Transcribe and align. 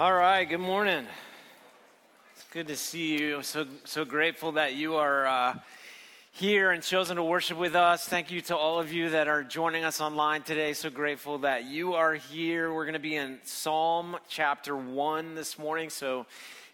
All 0.00 0.14
right, 0.14 0.48
good 0.48 0.60
morning. 0.60 1.06
It's 2.32 2.44
good 2.52 2.68
to 2.68 2.76
see 2.76 3.18
you. 3.18 3.42
So 3.42 3.66
so 3.82 4.04
grateful 4.04 4.52
that 4.52 4.76
you 4.76 4.94
are 4.94 5.26
uh, 5.26 5.54
here 6.30 6.70
and 6.70 6.84
chosen 6.84 7.16
to 7.16 7.24
worship 7.24 7.58
with 7.58 7.74
us. 7.74 8.06
Thank 8.06 8.30
you 8.30 8.40
to 8.42 8.56
all 8.56 8.78
of 8.78 8.92
you 8.92 9.10
that 9.10 9.26
are 9.26 9.42
joining 9.42 9.82
us 9.82 10.00
online 10.00 10.42
today. 10.42 10.72
So 10.72 10.88
grateful 10.88 11.38
that 11.38 11.64
you 11.64 11.94
are 11.94 12.14
here. 12.14 12.72
We're 12.72 12.84
going 12.84 12.92
to 12.92 13.00
be 13.00 13.16
in 13.16 13.40
Psalm 13.42 14.16
chapter 14.28 14.76
one 14.76 15.34
this 15.34 15.58
morning. 15.58 15.90
So 15.90 16.26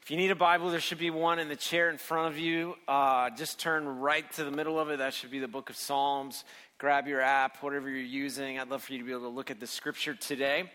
if 0.02 0.10
you 0.10 0.18
need 0.18 0.30
a 0.30 0.34
Bible, 0.36 0.68
there 0.68 0.78
should 0.78 0.98
be 0.98 1.08
one 1.08 1.38
in 1.38 1.48
the 1.48 1.56
chair 1.56 1.88
in 1.88 1.96
front 1.96 2.30
of 2.30 2.38
you. 2.38 2.74
Uh, 2.86 3.30
just 3.30 3.58
turn 3.58 3.88
right 4.00 4.30
to 4.32 4.44
the 4.44 4.50
middle 4.50 4.78
of 4.78 4.90
it. 4.90 4.98
That 4.98 5.14
should 5.14 5.30
be 5.30 5.38
the 5.38 5.48
book 5.48 5.70
of 5.70 5.76
Psalms. 5.76 6.44
Grab 6.76 7.08
your 7.08 7.22
app, 7.22 7.62
whatever 7.62 7.88
you're 7.88 8.00
using. 8.00 8.58
I'd 8.58 8.68
love 8.68 8.82
for 8.82 8.92
you 8.92 8.98
to 8.98 9.04
be 9.06 9.12
able 9.12 9.22
to 9.22 9.28
look 9.28 9.50
at 9.50 9.60
the 9.60 9.66
scripture 9.66 10.12
today. 10.12 10.70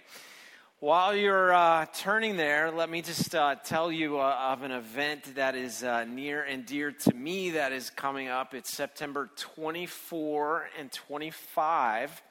While 0.82 1.14
you're 1.14 1.54
uh, 1.54 1.88
turning 1.94 2.38
there, 2.38 2.72
let 2.72 2.90
me 2.90 3.02
just 3.02 3.36
uh, 3.36 3.56
tell 3.56 3.92
you 3.92 4.18
uh, 4.18 4.54
of 4.54 4.64
an 4.64 4.72
event 4.72 5.36
that 5.36 5.54
is 5.54 5.84
uh, 5.84 6.06
near 6.06 6.42
and 6.44 6.66
dear 6.66 6.94
to 6.94 7.14
me 7.14 7.50
that 7.50 7.74
is 7.74 7.90
coming 7.90 8.30
up. 8.30 8.54
It's 8.54 8.72
September 8.72 9.30
24 9.36 10.70
and 10.80 10.90
25, 10.90 12.24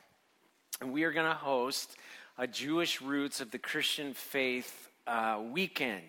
and 0.80 0.92
we 0.94 1.04
are 1.04 1.12
going 1.12 1.30
to 1.30 1.36
host 1.36 1.94
a 2.38 2.46
Jewish 2.46 3.02
Roots 3.02 3.42
of 3.42 3.50
the 3.50 3.58
Christian 3.58 4.14
Faith 4.14 4.88
uh, 5.06 5.42
weekend. 5.52 6.08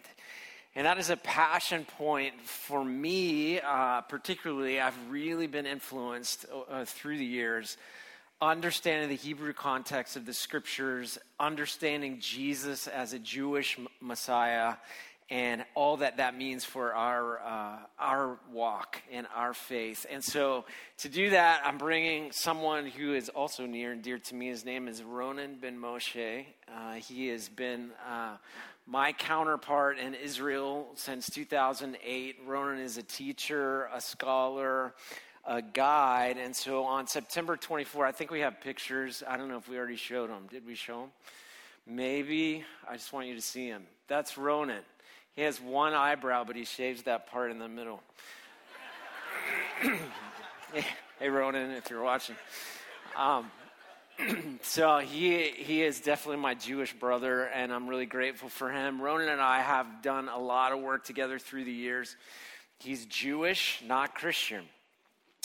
And 0.76 0.86
that 0.86 0.98
is 0.98 1.10
a 1.10 1.18
passion 1.18 1.84
point 1.98 2.40
for 2.40 2.86
me, 2.86 3.60
uh, 3.60 4.00
particularly. 4.00 4.80
I've 4.80 4.96
really 5.10 5.48
been 5.48 5.66
influenced 5.66 6.46
through 6.86 7.18
the 7.18 7.26
years 7.26 7.76
understanding 8.42 9.10
the 9.10 9.16
Hebrew 9.16 9.54
context 9.54 10.16
of 10.16 10.26
the 10.26 10.34
scriptures, 10.34 11.18
understanding 11.40 12.20
Jesus 12.20 12.88
as 12.88 13.14
a 13.14 13.20
Jewish 13.20 13.78
Messiah, 14.00 14.76
and 15.30 15.64
all 15.76 15.98
that 15.98 16.18
that 16.18 16.36
means 16.36 16.66
for 16.66 16.94
our 16.94 17.40
uh, 17.40 17.78
our 18.00 18.40
walk 18.52 19.02
and 19.12 19.28
our 19.36 19.54
faith. 19.54 20.06
And 20.10 20.24
so, 20.24 20.66
to 21.00 21.10
do 21.10 21.32
that, 21.32 21.62
I'm 21.66 21.78
bringing 21.78 22.32
someone 22.32 22.88
who 22.88 23.14
is 23.14 23.30
also 23.30 23.66
near 23.66 23.92
and 23.92 24.02
dear 24.02 24.18
to 24.18 24.36
me. 24.36 24.48
His 24.48 24.66
name 24.66 24.88
is 24.88 25.04
Ronan 25.04 25.58
Ben 25.62 25.78
Moshe. 25.78 26.46
Uh, 26.68 26.94
he 26.94 27.28
has 27.28 27.50
been 27.50 27.92
uh, 28.10 28.38
my 28.88 29.12
counterpart 29.12 30.00
in 30.00 30.16
Israel 30.16 30.88
since 30.96 31.30
2008. 31.30 32.38
Ronan 32.48 32.80
is 32.80 32.98
a 32.98 33.04
teacher, 33.04 33.88
a 33.94 34.02
scholar 34.02 34.96
a 35.46 35.62
guide. 35.62 36.38
And 36.38 36.56
so 36.56 36.84
on 36.84 37.08
September 37.08 37.58
24, 37.58 38.06
I 38.06 38.12
think 38.12 38.32
we 38.32 38.42
have 38.42 38.62
pictures. 38.62 39.24
I 39.28 39.38
don't 39.38 39.48
know 39.48 39.58
if 39.58 39.68
we 39.68 39.78
already 39.78 39.96
showed 39.96 40.30
them. 40.30 40.48
Did 40.50 40.66
we 40.66 40.76
show 40.76 41.02
them? 41.02 41.10
Maybe. 41.88 42.64
I 42.88 42.94
just 42.94 43.12
want 43.12 43.28
you 43.28 43.36
to 43.36 43.42
see 43.42 43.68
him. 43.68 43.84
That's 44.08 44.38
Ronan. 44.38 44.84
He 45.34 45.42
has 45.42 45.62
one 45.62 45.94
eyebrow, 45.94 46.44
but 46.44 46.56
he 46.56 46.66
shaves 46.66 47.04
that 47.04 47.28
part 47.28 47.52
in 47.52 47.60
the 47.60 47.68
middle. 47.68 48.02
hey, 51.20 51.30
Ronan, 51.30 51.72
if 51.72 51.90
you're 51.90 52.04
watching. 52.04 52.36
Um, 53.16 53.50
so 54.62 55.00
he 55.00 55.48
he 55.48 55.82
is 55.82 56.02
definitely 56.02 56.42
my 56.42 56.54
Jewish 56.54 56.94
brother, 56.94 57.46
and 57.46 57.72
I'm 57.72 57.88
really 57.88 58.06
grateful 58.06 58.50
for 58.50 58.70
him. 58.70 59.02
Ronan 59.02 59.30
and 59.30 59.42
I 59.42 59.62
have 59.62 60.02
done 60.02 60.28
a 60.28 60.38
lot 60.38 60.74
of 60.74 60.80
work 60.80 61.06
together 61.06 61.40
through 61.40 61.64
the 61.64 61.72
years. 61.72 62.18
He's 62.80 63.06
Jewish, 63.06 63.82
not 63.86 64.16
Christian. 64.16 64.66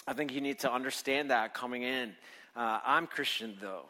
I 0.07 0.13
think 0.13 0.35
you 0.35 0.43
need 0.43 0.59
to 0.61 0.73
understand 0.73 1.31
that 1.31 1.55
coming 1.55 1.83
in. 1.83 2.13
Uh, 2.55 2.79
I'm 2.85 3.07
Christian 3.07 3.57
though. 3.59 3.87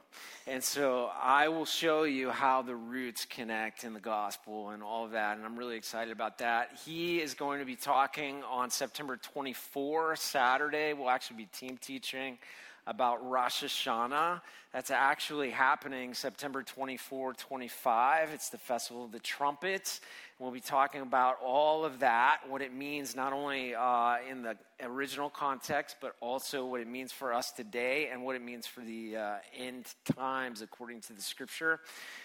And 0.46 0.62
so 0.62 1.10
I 1.20 1.48
will 1.48 1.64
show 1.64 2.04
you 2.04 2.30
how 2.30 2.62
the 2.62 2.76
roots 2.76 3.24
connect 3.24 3.82
in 3.82 3.94
the 3.94 4.00
gospel 4.00 4.70
and 4.70 4.80
all 4.80 5.04
of 5.04 5.10
that. 5.10 5.36
And 5.36 5.44
I'm 5.44 5.56
really 5.56 5.76
excited 5.76 6.12
about 6.12 6.38
that. 6.38 6.78
He 6.86 7.20
is 7.20 7.34
going 7.34 7.58
to 7.58 7.66
be 7.66 7.74
talking 7.74 8.44
on 8.44 8.70
September 8.70 9.16
24, 9.16 10.14
Saturday. 10.16 10.92
We'll 10.92 11.10
actually 11.10 11.38
be 11.38 11.46
team 11.46 11.78
teaching 11.78 12.38
about 12.86 13.28
Rosh 13.28 13.64
Hashanah. 13.64 14.40
That's 14.72 14.90
actually 14.90 15.50
happening 15.50 16.14
September 16.14 16.62
24, 16.62 17.34
25. 17.34 18.30
It's 18.30 18.50
the 18.50 18.58
Festival 18.58 19.04
of 19.04 19.12
the 19.12 19.20
Trumpets. 19.20 20.00
We'll 20.40 20.50
be 20.50 20.60
talking 20.60 21.00
about 21.00 21.36
all 21.44 21.84
of 21.84 22.00
that, 22.00 22.40
what 22.48 22.60
it 22.60 22.74
means 22.74 23.14
not 23.14 23.32
only 23.32 23.72
uh, 23.72 24.16
in 24.28 24.42
the 24.42 24.56
original 24.82 25.30
context, 25.30 25.98
but 26.00 26.16
also 26.20 26.66
what 26.66 26.80
it 26.80 26.88
means 26.88 27.12
for 27.12 27.32
us 27.32 27.52
today 27.52 28.08
and 28.12 28.24
what 28.24 28.34
it 28.34 28.42
means 28.42 28.66
for 28.66 28.80
the 28.80 29.16
uh, 29.16 29.34
end 29.56 29.86
times 30.16 30.60
according 30.60 31.02
to 31.02 31.12
the 31.12 31.22
scripture. 31.22 31.78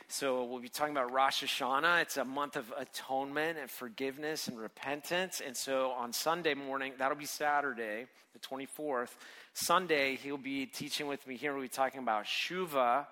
So 0.08 0.44
we'll 0.46 0.60
be 0.60 0.70
talking 0.70 0.98
about 0.98 1.12
Rosh 1.12 1.44
Hashanah. 1.44 2.02
It's 2.02 2.18
a 2.18 2.26
month 2.26 2.56
of 2.56 2.74
atonement 2.76 3.60
and 3.60 3.70
forgiveness 3.70 4.48
and 4.48 4.58
repentance. 4.58 5.40
And 5.46 5.56
so 5.56 5.92
on 5.92 6.12
Sunday 6.12 6.56
morning, 6.56 6.94
that'll 6.98 7.16
be 7.16 7.26
Saturday, 7.26 8.08
the 8.34 8.40
24th. 8.40 9.12
Sunday, 9.54 10.16
he'll 10.16 10.38
be 10.38 10.66
teaching 10.66 11.06
with 11.06 11.28
me 11.28 11.36
here. 11.36 11.54
We'll 11.54 11.62
be 11.62 11.68
talking 11.68 12.00
about 12.00 12.26
Shuva, 12.26 13.06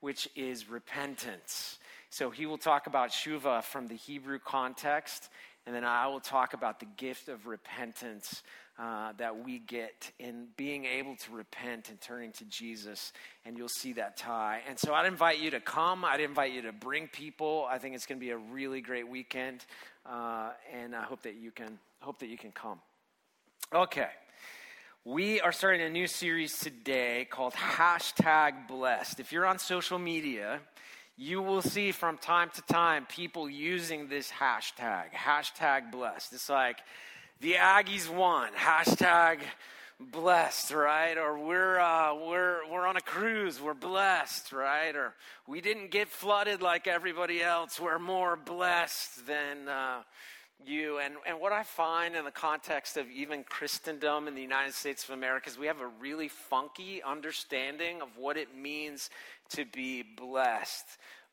which 0.00 0.28
is 0.34 0.68
repentance. 0.68 1.78
So 2.10 2.30
he 2.30 2.44
will 2.44 2.58
talk 2.58 2.88
about 2.88 3.10
Shuva 3.10 3.62
from 3.62 3.86
the 3.86 3.94
Hebrew 3.94 4.40
context, 4.40 5.30
and 5.64 5.74
then 5.74 5.84
I 5.84 6.08
will 6.08 6.18
talk 6.18 6.54
about 6.54 6.80
the 6.80 6.86
gift 6.96 7.28
of 7.28 7.46
repentance 7.46 8.42
uh, 8.80 9.12
that 9.18 9.44
we 9.44 9.60
get 9.60 10.10
in 10.18 10.48
being 10.56 10.86
able 10.86 11.14
to 11.14 11.32
repent 11.32 11.88
and 11.88 12.00
turning 12.00 12.32
to 12.32 12.44
Jesus, 12.46 13.12
and 13.44 13.56
you'll 13.56 13.68
see 13.68 13.92
that 13.92 14.16
tie. 14.16 14.60
And 14.68 14.76
so 14.76 14.92
I'd 14.92 15.06
invite 15.06 15.38
you 15.38 15.50
to 15.52 15.60
come. 15.60 16.04
I'd 16.04 16.20
invite 16.20 16.52
you 16.52 16.62
to 16.62 16.72
bring 16.72 17.06
people. 17.06 17.66
I 17.70 17.78
think 17.78 17.94
it's 17.94 18.06
going 18.06 18.18
to 18.18 18.24
be 18.24 18.30
a 18.30 18.38
really 18.38 18.80
great 18.80 19.08
weekend, 19.08 19.64
uh, 20.04 20.50
and 20.74 20.96
I 20.96 21.02
hope 21.02 21.22
that 21.22 21.36
you 21.36 21.52
can 21.52 21.78
hope 22.00 22.18
that 22.18 22.28
you 22.28 22.38
can 22.38 22.50
come. 22.50 22.80
Okay. 23.72 24.08
We 25.04 25.40
are 25.40 25.52
starting 25.52 25.80
a 25.80 25.88
new 25.88 26.06
series 26.06 26.58
today 26.58 27.26
called 27.30 27.54
Hashtag 27.54 28.68
Blessed. 28.68 29.18
If 29.20 29.32
you're 29.32 29.46
on 29.46 29.58
social 29.58 29.98
media, 29.98 30.60
you 31.20 31.42
will 31.42 31.60
see 31.60 31.92
from 31.92 32.16
time 32.16 32.48
to 32.54 32.62
time 32.62 33.04
people 33.04 33.48
using 33.50 34.08
this 34.08 34.30
hashtag, 34.30 35.12
hashtag 35.12 35.92
blessed. 35.92 36.32
It's 36.32 36.48
like 36.48 36.78
the 37.42 37.52
Aggies 37.52 38.08
won, 38.08 38.54
hashtag 38.54 39.40
blessed, 40.00 40.70
right? 40.72 41.18
Or 41.18 41.38
we're, 41.38 41.78
uh, 41.78 42.14
we're, 42.14 42.66
we're 42.72 42.86
on 42.86 42.96
a 42.96 43.02
cruise, 43.02 43.60
we're 43.60 43.74
blessed, 43.74 44.50
right? 44.52 44.96
Or 44.96 45.12
we 45.46 45.60
didn't 45.60 45.90
get 45.90 46.08
flooded 46.08 46.62
like 46.62 46.86
everybody 46.86 47.42
else, 47.42 47.78
we're 47.78 47.98
more 47.98 48.36
blessed 48.36 49.26
than. 49.26 49.68
Uh, 49.68 50.00
you. 50.66 50.98
And, 50.98 51.14
and 51.26 51.40
what 51.40 51.52
I 51.52 51.62
find 51.62 52.14
in 52.14 52.24
the 52.24 52.30
context 52.30 52.96
of 52.96 53.10
even 53.10 53.44
Christendom 53.44 54.28
in 54.28 54.34
the 54.34 54.42
United 54.42 54.74
States 54.74 55.04
of 55.04 55.10
America 55.10 55.48
is 55.48 55.58
we 55.58 55.66
have 55.66 55.80
a 55.80 55.90
really 56.00 56.28
funky 56.28 57.02
understanding 57.02 58.02
of 58.02 58.08
what 58.16 58.36
it 58.36 58.56
means 58.56 59.10
to 59.50 59.64
be 59.64 60.02
blessed 60.02 60.86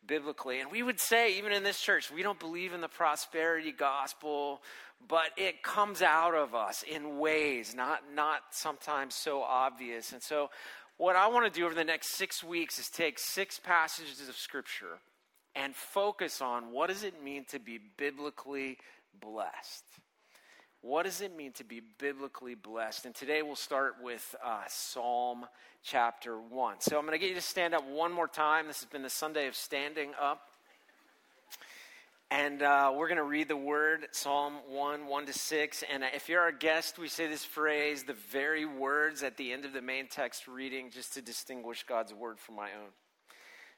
biblically. 0.05 0.59
And 0.59 0.71
we 0.71 0.83
would 0.83 0.99
say, 0.99 1.37
even 1.37 1.51
in 1.51 1.63
this 1.63 1.79
church, 1.79 2.11
we 2.11 2.23
don't 2.23 2.39
believe 2.39 2.73
in 2.73 2.81
the 2.81 2.87
prosperity 2.87 3.71
gospel, 3.71 4.61
but 5.07 5.29
it 5.37 5.63
comes 5.63 6.01
out 6.01 6.33
of 6.33 6.55
us 6.55 6.83
in 6.83 7.19
ways, 7.19 7.75
not, 7.75 8.01
not 8.15 8.41
sometimes 8.51 9.15
so 9.15 9.41
obvious. 9.41 10.13
And 10.13 10.21
so, 10.21 10.49
what 10.97 11.15
I 11.15 11.27
want 11.27 11.51
to 11.51 11.59
do 11.59 11.65
over 11.65 11.75
the 11.75 11.83
next 11.83 12.15
six 12.15 12.43
weeks 12.43 12.79
is 12.79 12.89
take 12.89 13.19
six 13.19 13.59
passages 13.59 14.27
of 14.27 14.35
scripture 14.35 14.97
and 15.55 15.75
focus 15.75 16.41
on 16.41 16.71
what 16.71 16.89
does 16.89 17.03
it 17.03 17.23
mean 17.23 17.45
to 17.49 17.59
be 17.59 17.79
biblically 17.97 18.77
blessed. 19.19 19.83
What 20.81 21.03
does 21.03 21.21
it 21.21 21.35
mean 21.35 21.51
to 21.53 21.63
be 21.63 21.81
biblically 21.97 22.55
blessed? 22.55 23.05
And 23.05 23.15
today 23.15 23.41
we'll 23.41 23.55
start 23.55 23.95
with 24.01 24.35
uh, 24.45 24.61
Psalm 24.67 25.45
chapter 25.83 26.39
1. 26.39 26.75
So 26.79 26.97
I'm 26.97 27.05
going 27.05 27.17
to 27.17 27.19
get 27.19 27.29
you 27.29 27.35
to 27.35 27.41
stand 27.41 27.73
up 27.73 27.87
one 27.87 28.11
more 28.11 28.27
time. 28.27 28.67
This 28.67 28.79
has 28.81 28.89
been 28.89 29.01
the 29.01 29.09
Sunday 29.09 29.47
of 29.47 29.55
standing 29.55 30.11
up. 30.21 30.41
And 32.29 32.61
uh, 32.61 32.93
we're 32.95 33.07
going 33.07 33.17
to 33.17 33.23
read 33.23 33.47
the 33.47 33.57
word, 33.57 34.07
Psalm 34.11 34.55
1, 34.69 35.07
1 35.07 35.25
to 35.25 35.33
6. 35.33 35.83
And 35.91 36.03
if 36.13 36.27
you're 36.27 36.41
our 36.41 36.51
guest, 36.51 36.99
we 36.99 37.07
say 37.07 37.27
this 37.27 37.45
phrase, 37.45 38.03
the 38.03 38.13
very 38.31 38.65
words 38.65 39.23
at 39.23 39.37
the 39.37 39.53
end 39.53 39.65
of 39.65 39.73
the 39.73 39.81
main 39.81 40.07
text 40.07 40.47
reading, 40.47 40.91
just 40.91 41.13
to 41.13 41.21
distinguish 41.21 41.83
God's 41.83 42.13
word 42.13 42.37
from 42.37 42.55
my 42.55 42.69
own. 42.81 42.89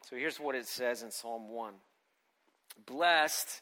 So 0.10 0.16
here's 0.16 0.40
what 0.40 0.56
it 0.56 0.68
says 0.68 1.04
in 1.04 1.12
Psalm 1.12 1.50
1 1.50 1.74
Blessed 2.86 3.62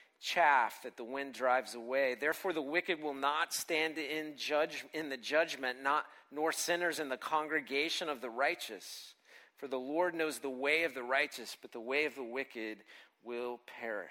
chaff 0.21 0.83
that 0.83 0.97
the 0.97 1.03
wind 1.03 1.33
drives 1.33 1.73
away. 1.73 2.15
Therefore, 2.19 2.53
the 2.53 2.61
wicked 2.61 3.01
will 3.01 3.15
not 3.15 3.53
stand 3.53 3.97
in, 3.97 4.37
judge, 4.37 4.85
in 4.93 5.09
the 5.09 5.17
judgment, 5.17 5.81
not, 5.83 6.05
nor 6.31 6.51
sinners 6.51 6.99
in 6.99 7.09
the 7.09 7.17
congregation 7.17 8.07
of 8.07 8.21
the 8.21 8.29
righteous. 8.29 9.15
For 9.57 9.67
the 9.67 9.77
Lord 9.77 10.13
knows 10.13 10.39
the 10.39 10.49
way 10.49 10.83
of 10.83 10.93
the 10.93 11.03
righteous, 11.03 11.57
but 11.59 11.71
the 11.71 11.79
way 11.79 12.05
of 12.05 12.15
the 12.15 12.23
wicked 12.23 12.77
will 13.23 13.59
perish. 13.79 14.09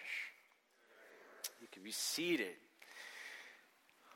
You 1.60 1.68
can 1.72 1.82
be 1.82 1.92
seated. 1.92 2.56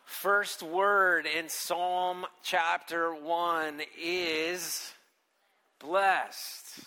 First 0.05 0.63
word 0.63 1.27
in 1.27 1.49
Psalm 1.49 2.27
chapter 2.43 3.15
1 3.15 3.81
is 4.01 4.93
blessed. 5.79 6.81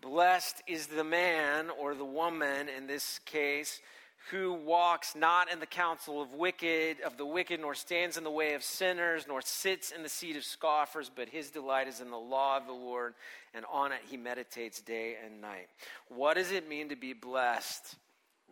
Blessed 0.00 0.62
is 0.66 0.86
the 0.86 1.04
man 1.04 1.70
or 1.80 1.94
the 1.94 2.04
woman 2.04 2.68
in 2.68 2.86
this 2.86 3.18
case 3.24 3.80
who 4.30 4.52
walks 4.52 5.14
not 5.14 5.50
in 5.50 5.60
the 5.60 5.66
counsel 5.66 6.20
of 6.20 6.32
wicked 6.34 7.00
of 7.00 7.16
the 7.16 7.26
wicked 7.26 7.60
nor 7.60 7.74
stands 7.74 8.16
in 8.16 8.24
the 8.24 8.30
way 8.30 8.54
of 8.54 8.62
sinners 8.62 9.26
nor 9.26 9.40
sits 9.42 9.90
in 9.90 10.02
the 10.02 10.08
seat 10.08 10.36
of 10.36 10.44
scoffers 10.44 11.10
but 11.14 11.28
his 11.28 11.50
delight 11.50 11.88
is 11.88 12.00
in 12.00 12.10
the 12.10 12.16
law 12.16 12.56
of 12.56 12.66
the 12.66 12.72
lord 12.72 13.14
and 13.54 13.64
on 13.72 13.92
it 13.92 14.00
he 14.08 14.16
meditates 14.16 14.80
day 14.80 15.16
and 15.24 15.40
night. 15.40 15.68
What 16.08 16.34
does 16.34 16.52
it 16.52 16.68
mean 16.68 16.90
to 16.90 16.96
be 16.96 17.12
blessed 17.12 17.96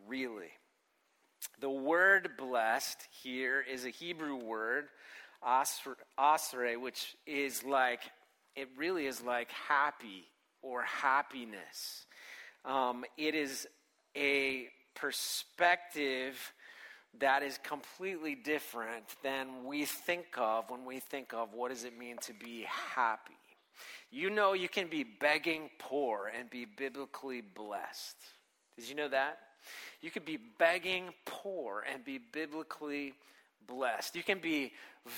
really? 0.07 0.51
The 1.59 1.69
word 1.69 2.31
blessed 2.37 3.07
here 3.23 3.63
is 3.69 3.85
a 3.85 3.89
hebrew 3.89 4.35
word 4.35 4.85
asre 5.45 6.81
which 6.81 7.15
is 7.25 7.63
like 7.63 8.01
it 8.55 8.69
really 8.75 9.05
is 9.05 9.21
like 9.21 9.49
happy 9.51 10.25
or 10.61 10.81
happiness. 10.81 12.05
Um, 12.65 13.05
it 13.17 13.35
is 13.35 13.67
a 14.15 14.67
perspective 14.99 16.53
that 17.19 17.43
is 17.43 17.57
completely 17.63 18.35
different 18.35 19.05
than 19.23 19.65
we 19.65 19.85
think 19.85 20.25
of 20.37 20.69
when 20.69 20.85
we 20.85 20.99
think 20.99 21.33
of 21.33 21.53
what 21.53 21.71
does 21.71 21.83
it 21.83 21.97
mean 21.97 22.17
to 22.17 22.33
be 22.33 22.65
happy. 22.95 23.33
You 24.11 24.29
know, 24.29 24.53
you 24.53 24.69
can 24.69 24.87
be 24.87 25.03
begging 25.03 25.69
poor 25.79 26.31
and 26.37 26.49
be 26.49 26.65
biblically 26.65 27.41
blessed. 27.41 28.17
Did 28.77 28.89
you 28.89 28.95
know 28.95 29.09
that? 29.09 29.39
You 30.01 30.11
could 30.11 30.25
be 30.25 30.37
begging 30.37 31.09
poor 31.25 31.83
and 31.91 32.03
be 32.05 32.19
biblically 32.19 33.13
blessed. 33.67 34.15
You 34.15 34.23
can 34.23 34.39
be 34.39 34.73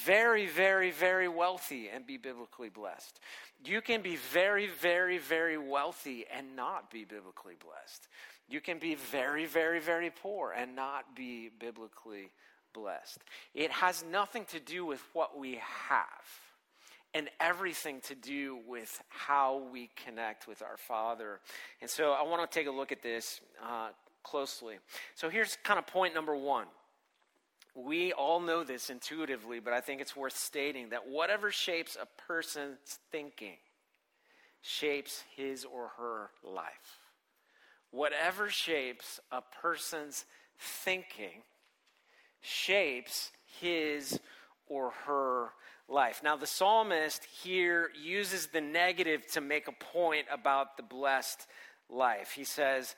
very, 0.05 0.47
very, 0.47 0.91
very 0.91 1.27
wealthy 1.27 1.89
and 1.89 2.05
be 2.05 2.17
biblically 2.17 2.69
blessed. 2.69 3.19
You 3.63 3.81
can 3.81 4.01
be 4.01 4.15
very, 4.15 4.67
very, 4.67 5.17
very 5.17 5.57
wealthy 5.57 6.25
and 6.35 6.55
not 6.55 6.89
be 6.89 7.03
biblically 7.03 7.55
blessed. 7.59 8.07
You 8.49 8.61
can 8.61 8.79
be 8.79 8.95
very, 8.95 9.45
very, 9.45 9.79
very 9.79 10.09
poor 10.09 10.51
and 10.51 10.75
not 10.75 11.15
be 11.15 11.49
biblically 11.59 12.31
blessed. 12.73 13.19
It 13.53 13.71
has 13.71 14.03
nothing 14.11 14.45
to 14.45 14.59
do 14.59 14.85
with 14.85 15.01
what 15.13 15.37
we 15.37 15.59
have 15.89 15.99
and 17.13 17.29
everything 17.39 18.01
to 18.01 18.15
do 18.15 18.59
with 18.67 19.01
how 19.09 19.63
we 19.71 19.89
connect 20.05 20.47
with 20.47 20.61
our 20.61 20.77
Father. 20.77 21.39
And 21.81 21.89
so 21.89 22.11
I 22.11 22.23
want 22.23 22.49
to 22.49 22.59
take 22.59 22.67
a 22.67 22.71
look 22.71 22.91
at 22.91 23.01
this 23.01 23.41
uh, 23.63 23.89
closely. 24.23 24.75
So 25.15 25.29
here's 25.29 25.57
kind 25.63 25.79
of 25.79 25.87
point 25.87 26.13
number 26.13 26.35
one. 26.35 26.65
We 27.75 28.13
all 28.13 28.39
know 28.39 28.63
this 28.63 28.89
intuitively, 28.89 29.59
but 29.59 29.73
I 29.73 29.79
think 29.79 30.01
it's 30.01 30.15
worth 30.15 30.35
stating 30.35 30.89
that 30.89 31.07
whatever 31.07 31.51
shapes 31.51 31.97
a 31.99 32.07
person's 32.27 32.99
thinking 33.11 33.57
shapes 34.61 35.23
his 35.35 35.65
or 35.65 35.91
her 35.97 36.29
life. 36.43 36.98
Whatever 37.91 38.49
shapes 38.49 39.19
a 39.31 39.41
person's 39.61 40.25
thinking 40.59 41.43
shapes 42.41 43.31
his 43.59 44.19
or 44.67 44.91
her 45.05 45.49
life. 45.87 46.21
Now, 46.23 46.35
the 46.35 46.47
psalmist 46.47 47.25
here 47.43 47.89
uses 47.99 48.47
the 48.47 48.61
negative 48.61 49.25
to 49.33 49.41
make 49.41 49.67
a 49.67 49.71
point 49.71 50.27
about 50.31 50.77
the 50.77 50.83
blessed 50.83 51.47
life. 51.89 52.31
He 52.31 52.43
says, 52.43 52.95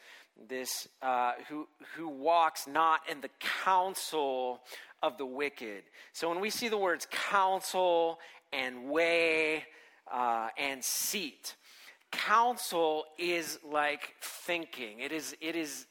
this 0.50 0.88
uh, 1.02 1.34
who 1.50 1.68
who 1.96 2.08
walks 2.08 2.68
not 2.68 3.02
in 3.10 3.22
the 3.22 3.30
counsel 3.64 4.62
of 5.04 5.18
the 5.18 5.26
wicked. 5.26 5.84
So 6.14 6.30
when 6.30 6.40
we 6.40 6.50
see 6.50 6.68
the 6.68 6.78
words 6.78 7.08
counsel 7.12 8.20
and 8.54 8.90
way 8.90 9.66
uh, 10.12 10.50
and 10.58 10.84
seat, 10.84 11.56
counsel 12.12 13.06
is 13.18 13.60
like 13.64 14.16
thinking. 14.22 15.00
It 15.00 15.12
is, 15.12 15.36
it 15.42 15.56
is 15.56 15.86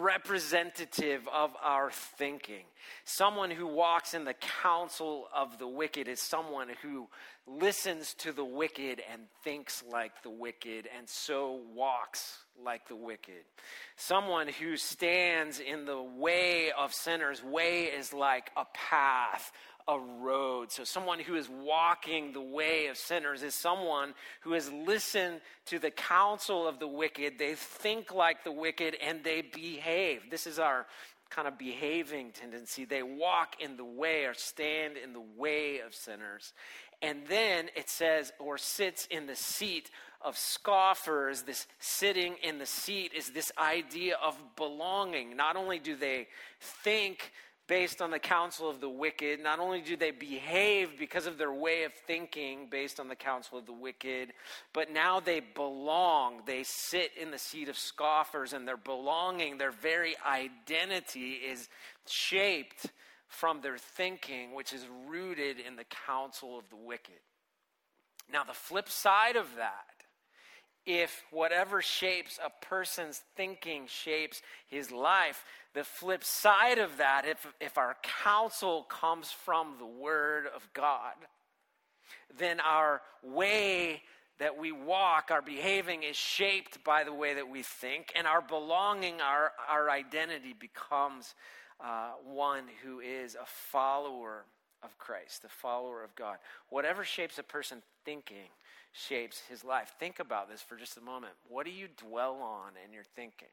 representative 0.00 1.28
of 1.32 1.54
our 1.62 1.90
thinking. 1.90 2.64
Someone 3.04 3.50
who 3.50 3.66
walks 3.66 4.14
in 4.14 4.24
the 4.24 4.34
counsel 4.34 5.28
of 5.34 5.58
the 5.58 5.68
wicked 5.68 6.08
is 6.08 6.20
someone 6.20 6.68
who 6.82 7.08
listens 7.46 8.14
to 8.14 8.32
the 8.32 8.44
wicked 8.44 9.02
and 9.10 9.22
thinks 9.42 9.82
like 9.90 10.22
the 10.22 10.30
wicked 10.30 10.88
and 10.96 11.08
so 11.08 11.60
walks 11.74 12.38
like 12.62 12.88
the 12.88 12.96
wicked. 12.96 13.44
Someone 13.96 14.48
who 14.48 14.76
stands 14.76 15.60
in 15.60 15.84
the 15.84 16.02
way 16.02 16.70
of 16.76 16.92
sinners, 16.92 17.42
way 17.42 17.84
is 17.84 18.12
like 18.12 18.50
a 18.56 18.64
path, 18.74 19.52
a 19.88 19.98
road. 19.98 20.70
So, 20.70 20.84
someone 20.84 21.18
who 21.18 21.34
is 21.34 21.48
walking 21.48 22.32
the 22.32 22.42
way 22.42 22.88
of 22.88 22.98
sinners 22.98 23.42
is 23.42 23.54
someone 23.54 24.14
who 24.42 24.52
has 24.52 24.70
listened 24.70 25.40
to 25.66 25.78
the 25.78 25.90
counsel 25.90 26.68
of 26.68 26.78
the 26.78 26.86
wicked. 26.86 27.38
They 27.38 27.54
think 27.54 28.12
like 28.14 28.44
the 28.44 28.52
wicked 28.52 28.96
and 29.02 29.24
they 29.24 29.40
behave. 29.40 30.30
This 30.30 30.46
is 30.46 30.58
our 30.58 30.86
kind 31.30 31.48
of 31.48 31.58
behaving 31.58 32.32
tendency. 32.32 32.84
They 32.84 33.02
walk 33.02 33.56
in 33.60 33.76
the 33.76 33.84
way 33.84 34.24
or 34.24 34.34
stand 34.34 34.96
in 34.96 35.12
the 35.12 35.24
way 35.36 35.80
of 35.80 35.94
sinners. 35.94 36.52
And 37.00 37.20
then 37.28 37.68
it 37.76 37.88
says, 37.88 38.32
or 38.38 38.58
sits 38.58 39.06
in 39.06 39.26
the 39.26 39.36
seat 39.36 39.90
of 40.20 40.36
scoffers. 40.36 41.42
This 41.42 41.66
sitting 41.78 42.34
in 42.42 42.58
the 42.58 42.66
seat 42.66 43.12
is 43.16 43.30
this 43.30 43.52
idea 43.56 44.16
of 44.22 44.36
belonging. 44.56 45.36
Not 45.36 45.56
only 45.56 45.78
do 45.78 45.94
they 45.96 46.26
think 46.60 47.32
based 47.68 48.00
on 48.00 48.10
the 48.10 48.18
counsel 48.18 48.68
of 48.68 48.80
the 48.80 48.88
wicked. 48.88 49.40
Not 49.40 49.60
only 49.60 49.80
do 49.82 49.96
they 49.96 50.10
behave 50.10 50.98
because 50.98 51.26
of 51.26 51.38
their 51.38 51.52
way 51.52 51.84
of 51.84 51.92
thinking 51.92 52.66
based 52.70 52.98
on 52.98 53.08
the 53.08 53.14
counsel 53.14 53.58
of 53.58 53.66
the 53.66 53.72
wicked, 53.72 54.32
but 54.72 54.90
now 54.90 55.20
they 55.20 55.40
belong. 55.40 56.40
They 56.46 56.64
sit 56.64 57.12
in 57.20 57.30
the 57.30 57.38
seat 57.38 57.68
of 57.68 57.78
scoffers, 57.78 58.52
and 58.54 58.66
their 58.66 58.78
belonging, 58.78 59.58
their 59.58 59.70
very 59.70 60.16
identity 60.26 61.32
is 61.32 61.68
shaped 62.08 62.86
from 63.28 63.60
their 63.60 63.76
thinking, 63.76 64.54
which 64.54 64.72
is 64.72 64.86
rooted 65.06 65.58
in 65.60 65.76
the 65.76 65.84
counsel 66.06 66.58
of 66.58 66.68
the 66.70 66.76
wicked. 66.76 67.20
Now, 68.32 68.44
the 68.44 68.54
flip 68.54 68.88
side 68.88 69.36
of 69.36 69.46
that 69.56 69.97
if 70.86 71.24
whatever 71.30 71.82
shapes 71.82 72.38
a 72.44 72.50
person's 72.64 73.22
thinking 73.36 73.86
shapes 73.86 74.42
his 74.68 74.90
life, 74.90 75.44
the 75.74 75.84
flip 75.84 76.24
side 76.24 76.78
of 76.78 76.96
that, 76.96 77.24
if, 77.26 77.46
if 77.60 77.76
our 77.76 77.96
counsel 78.24 78.84
comes 78.84 79.30
from 79.30 79.74
the 79.78 79.86
Word 79.86 80.46
of 80.54 80.68
God, 80.72 81.14
then 82.38 82.60
our 82.60 83.02
way 83.22 84.02
that 84.38 84.56
we 84.56 84.72
walk, 84.72 85.30
our 85.30 85.42
behaving 85.42 86.04
is 86.04 86.16
shaped 86.16 86.82
by 86.84 87.04
the 87.04 87.12
way 87.12 87.34
that 87.34 87.48
we 87.48 87.62
think, 87.62 88.12
and 88.16 88.26
our 88.26 88.40
belonging, 88.40 89.20
our, 89.20 89.52
our 89.68 89.90
identity 89.90 90.54
becomes 90.58 91.34
uh, 91.80 92.10
one 92.24 92.64
who 92.84 93.00
is 93.00 93.34
a 93.34 93.46
follower 93.46 94.44
of 94.82 94.96
Christ, 94.98 95.44
a 95.44 95.48
follower 95.48 96.04
of 96.04 96.14
God. 96.14 96.38
Whatever 96.68 97.04
shapes 97.04 97.38
a 97.38 97.42
person 97.42 97.82
thinking 98.04 98.48
shapes 98.92 99.42
his 99.48 99.64
life. 99.64 99.94
Think 99.98 100.18
about 100.18 100.50
this 100.50 100.60
for 100.60 100.76
just 100.76 100.96
a 100.96 101.00
moment. 101.00 101.32
What 101.48 101.66
do 101.66 101.72
you 101.72 101.88
dwell 101.96 102.36
on 102.42 102.72
in 102.84 102.92
your 102.92 103.04
thinking? 103.16 103.48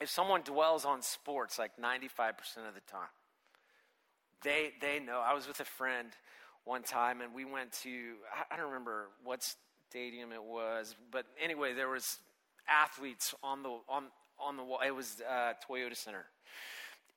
If 0.00 0.08
someone 0.08 0.42
dwells 0.42 0.84
on 0.84 1.02
sports 1.02 1.58
like 1.58 1.72
95% 1.76 2.32
of 2.68 2.74
the 2.74 2.80
time, 2.90 3.08
they, 4.42 4.72
they 4.80 4.98
know. 4.98 5.22
I 5.24 5.34
was 5.34 5.46
with 5.46 5.60
a 5.60 5.64
friend 5.64 6.08
one 6.64 6.82
time 6.82 7.20
and 7.20 7.34
we 7.34 7.44
went 7.44 7.72
to, 7.82 7.90
I 8.50 8.56
don't 8.56 8.66
remember 8.66 9.08
what 9.24 9.46
stadium 9.90 10.32
it 10.32 10.42
was, 10.42 10.94
but 11.10 11.26
anyway, 11.42 11.74
there 11.74 11.88
was 11.88 12.18
athletes 12.68 13.34
on 13.42 13.62
the, 13.62 13.78
on, 13.88 14.04
on 14.38 14.56
the 14.56 14.64
wall. 14.64 14.80
It 14.86 14.94
was 14.94 15.20
uh, 15.28 15.52
Toyota 15.68 15.96
Center 15.96 16.26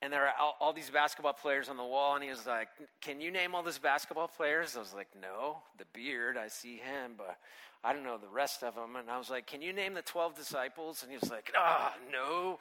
and 0.03 0.11
there 0.11 0.27
are 0.27 0.33
all, 0.39 0.57
all, 0.59 0.73
these 0.73 0.89
basketball 0.89 1.33
players 1.33 1.69
on 1.69 1.77
the 1.77 1.83
wall 1.83 2.15
and 2.15 2.23
he 2.23 2.29
was 2.29 2.45
like 2.45 2.67
can 3.01 3.21
you 3.21 3.31
name 3.31 3.55
all 3.55 3.63
those 3.63 3.77
basketball 3.79 4.27
players? 4.27 4.75
I 4.75 4.79
was 4.79 4.93
like 4.93 5.07
no 5.19 5.57
the 5.77 5.85
beard 5.93 6.37
i 6.37 6.47
see 6.47 6.75
him 6.75 7.13
but 7.17 7.37
i 7.83 7.93
don't 7.93 8.03
know 8.03 8.17
the 8.17 8.27
rest 8.27 8.63
of 8.63 8.75
them 8.75 8.95
and 8.97 9.09
i 9.09 9.17
was 9.17 9.29
like 9.29 9.47
can 9.47 9.61
you 9.61 9.71
name 9.71 9.93
the 9.93 10.01
12 10.01 10.35
disciples? 10.35 11.03
And 11.03 11.11
he 11.11 11.17
was 11.17 11.31
like 11.31 11.53
ah 11.57 11.93
oh, 11.95 12.11
no 12.11 12.59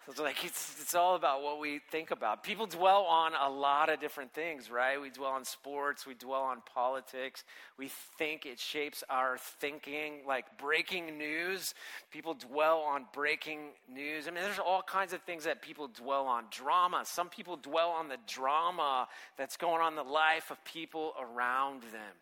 It's 0.06 0.20
like 0.20 0.44
it's, 0.44 0.76
it's 0.82 0.94
all 0.94 1.16
about 1.16 1.42
what 1.42 1.58
we 1.58 1.80
think 1.90 2.10
about. 2.10 2.42
People 2.42 2.66
dwell 2.66 3.04
on 3.04 3.32
a 3.34 3.48
lot 3.48 3.88
of 3.88 4.00
different 4.00 4.34
things, 4.34 4.70
right? 4.70 5.00
We 5.00 5.08
dwell 5.08 5.30
on 5.30 5.46
sports, 5.46 6.06
we 6.06 6.12
dwell 6.12 6.42
on 6.42 6.62
politics. 6.74 7.42
We 7.78 7.88
think 8.18 8.44
it 8.44 8.60
shapes 8.60 9.02
our 9.08 9.38
thinking, 9.38 10.20
like 10.26 10.58
breaking 10.58 11.16
news. 11.16 11.74
People 12.10 12.34
dwell 12.34 12.80
on 12.80 13.06
breaking 13.14 13.70
news. 13.90 14.28
I 14.28 14.30
mean, 14.30 14.44
there's 14.44 14.58
all 14.58 14.82
kinds 14.82 15.14
of 15.14 15.22
things 15.22 15.44
that 15.44 15.62
people 15.62 15.88
dwell 15.88 16.26
on. 16.26 16.44
Drama. 16.50 17.02
Some 17.04 17.30
people 17.30 17.56
dwell 17.56 17.88
on 17.90 18.08
the 18.08 18.18
drama 18.26 19.08
that's 19.38 19.56
going 19.56 19.80
on 19.80 19.92
in 19.92 19.96
the 19.96 20.02
life 20.02 20.50
of 20.50 20.62
people 20.64 21.14
around 21.18 21.82
them. 21.82 22.14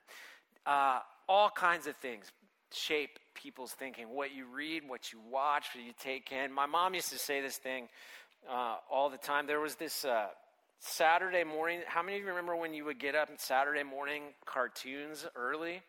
Uh, 0.65 1.01
all 1.29 1.51
kinds 1.51 1.89
of 1.89 1.97
things 1.97 2.31
shape 2.75 3.19
people's 3.35 3.73
thinking. 3.73 4.09
What 4.09 4.35
you 4.35 4.47
read, 4.47 4.83
what 4.87 5.13
you 5.13 5.21
watch, 5.31 5.67
what 5.75 5.85
you 5.85 5.93
take 6.01 6.33
in. 6.33 6.53
My 6.53 6.67
mom 6.67 6.95
used 6.95 7.11
to 7.11 7.19
say 7.19 7.41
this 7.41 7.57
thing 7.57 7.89
uh, 8.51 8.77
all 8.91 9.11
the 9.11 9.19
time. 9.19 9.47
There 9.47 9.61
was 9.61 9.77
this 9.77 10.05
uh, 10.05 10.27
Saturday 10.79 11.45
morning. 11.45 11.81
How 11.87 12.03
many 12.03 12.17
of 12.17 12.23
you 12.23 12.29
remember 12.29 12.57
when 12.57 12.75
you 12.75 12.85
would 12.85 12.99
get 12.99 13.15
up 13.15 13.29
Saturday 13.37 13.83
morning 13.83 14.23
cartoons 14.45 15.27
early? 15.37 15.83